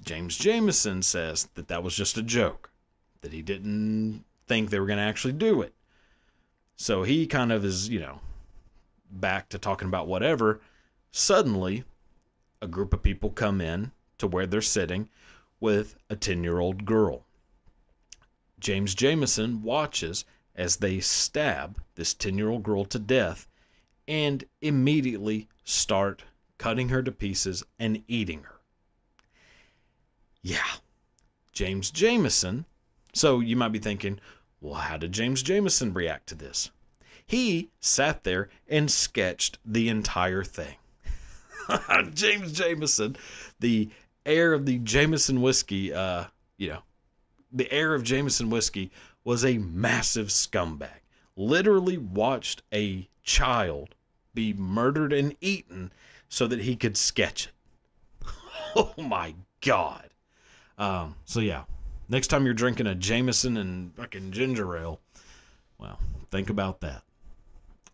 [0.04, 2.70] James Jameson says that that was just a joke,
[3.22, 5.74] that he didn't think they were going to actually do it.
[6.76, 8.20] So he kind of is, you know,
[9.10, 10.60] back to talking about whatever.
[11.12, 11.84] Suddenly,
[12.60, 15.08] a group of people come in to where they're sitting
[15.60, 17.24] with a 10 year old girl.
[18.58, 20.24] James Jameson watches
[20.56, 23.46] as they stab this 10 year old girl to death
[24.06, 26.24] and immediately start
[26.64, 28.58] cutting her to pieces and eating her.
[30.40, 30.76] Yeah,
[31.52, 32.64] James Jameson.
[33.12, 34.18] So you might be thinking,
[34.62, 36.70] well, how did James Jameson react to this?
[37.26, 40.76] He sat there and sketched the entire thing.
[42.14, 43.16] James Jameson,
[43.60, 43.90] the
[44.24, 46.24] heir of the Jameson whiskey, uh,
[46.56, 46.82] you know,
[47.52, 48.90] the heir of Jameson whiskey
[49.22, 51.02] was a massive scumbag.
[51.36, 53.94] Literally watched a child
[54.32, 55.92] be murdered and eaten
[56.28, 58.28] so that he could sketch it.
[58.76, 60.10] oh my god.
[60.78, 61.64] Um, so yeah,
[62.08, 65.00] next time you're drinking a Jameson and fucking ginger ale,
[65.78, 65.98] well,
[66.30, 67.02] think about that.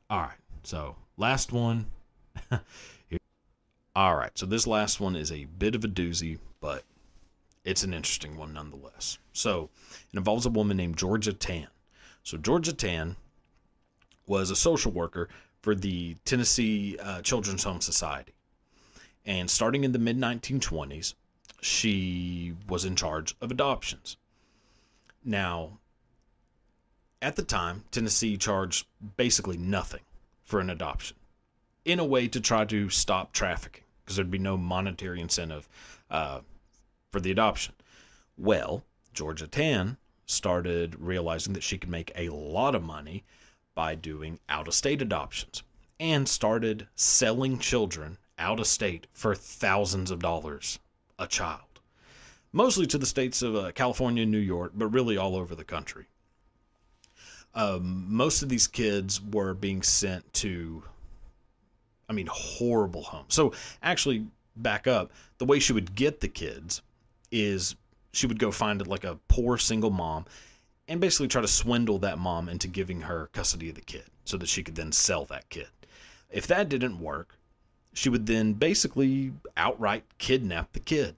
[0.08, 1.86] All right, so last one.
[3.96, 6.84] All right, so this last one is a bit of a doozy, but
[7.64, 9.18] it's an interesting one nonetheless.
[9.32, 9.68] So
[10.12, 11.68] it involves a woman named Georgia Tann.
[12.22, 13.16] So Georgia Tann
[14.26, 15.28] was a social worker
[15.62, 18.32] for the Tennessee uh, Children's Home Society.
[19.26, 21.14] And starting in the mid 1920s,
[21.60, 24.16] she was in charge of adoptions.
[25.24, 25.78] Now,
[27.20, 28.86] at the time, Tennessee charged
[29.16, 30.00] basically nothing
[30.42, 31.16] for an adoption
[31.84, 35.68] in a way to try to stop trafficking because there'd be no monetary incentive
[36.10, 36.40] uh,
[37.10, 37.74] for the adoption.
[38.38, 38.82] Well,
[39.12, 43.24] Georgia Tann started realizing that she could make a lot of money
[43.74, 45.62] by doing out of state adoptions
[45.98, 50.78] and started selling children out of state for thousands of dollars
[51.18, 51.60] a child.
[52.52, 55.64] Mostly to the states of uh, California and New York, but really all over the
[55.64, 56.06] country.
[57.54, 60.82] Um, most of these kids were being sent to,
[62.08, 63.34] I mean, horrible homes.
[63.34, 63.52] So,
[63.82, 66.82] actually, back up, the way she would get the kids
[67.30, 67.76] is
[68.12, 70.24] she would go find like a poor single mom
[70.90, 74.36] and basically try to swindle that mom into giving her custody of the kid so
[74.36, 75.68] that she could then sell that kid.
[76.32, 77.38] If that didn't work,
[77.92, 81.14] she would then basically outright kidnap the kid.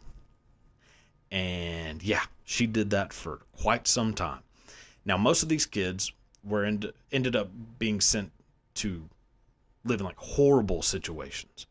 [1.30, 4.40] And yeah, she did that for quite some time.
[5.06, 6.12] Now, most of these kids
[6.44, 7.48] were end, ended up
[7.78, 8.30] being sent
[8.74, 9.08] to
[9.84, 11.66] live in like horrible situations.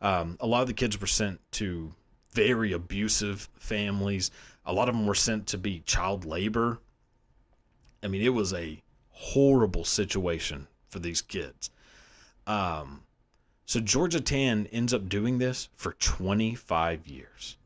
[0.00, 1.92] Um, a lot of the kids were sent to
[2.30, 4.30] very abusive families.
[4.64, 6.80] A lot of them were sent to be child labor.
[8.02, 11.70] I mean, it was a horrible situation for these kids.
[12.46, 13.02] Um,
[13.64, 17.56] so Georgia Tann ends up doing this for 25 years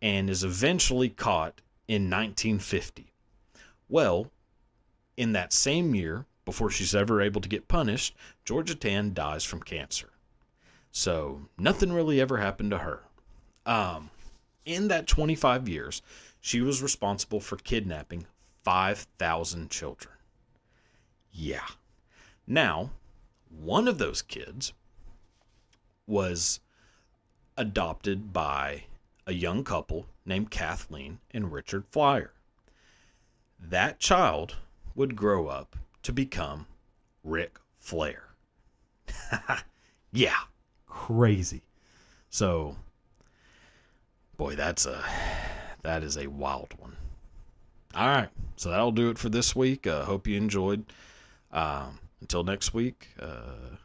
[0.00, 3.12] and is eventually caught in 1950.
[3.88, 4.30] Well,
[5.16, 9.62] in that same year, before she's ever able to get punished, Georgia Tann dies from
[9.62, 10.10] cancer.
[10.92, 13.02] So nothing really ever happened to her.
[13.66, 14.10] Um,
[14.64, 16.02] in that 25 years,
[16.40, 18.26] she was responsible for kidnapping
[18.70, 20.14] 5,000 children.
[21.32, 21.66] Yeah.
[22.46, 22.90] Now,
[23.48, 24.72] one of those kids
[26.06, 26.60] was
[27.56, 28.84] adopted by
[29.26, 32.28] a young couple named Kathleen and Richard Fliehr.
[33.58, 34.54] That child
[34.94, 36.68] would grow up to become
[37.24, 38.22] Ric Flair.
[40.12, 40.42] yeah.
[40.86, 41.62] Crazy.
[42.28, 42.76] So,
[44.36, 45.02] boy, that's a
[45.82, 46.96] that is a wild one.
[47.94, 49.86] All right, so that'll do it for this week.
[49.86, 50.84] Uh, hope you enjoyed.
[51.52, 53.76] Um, until next week, uh,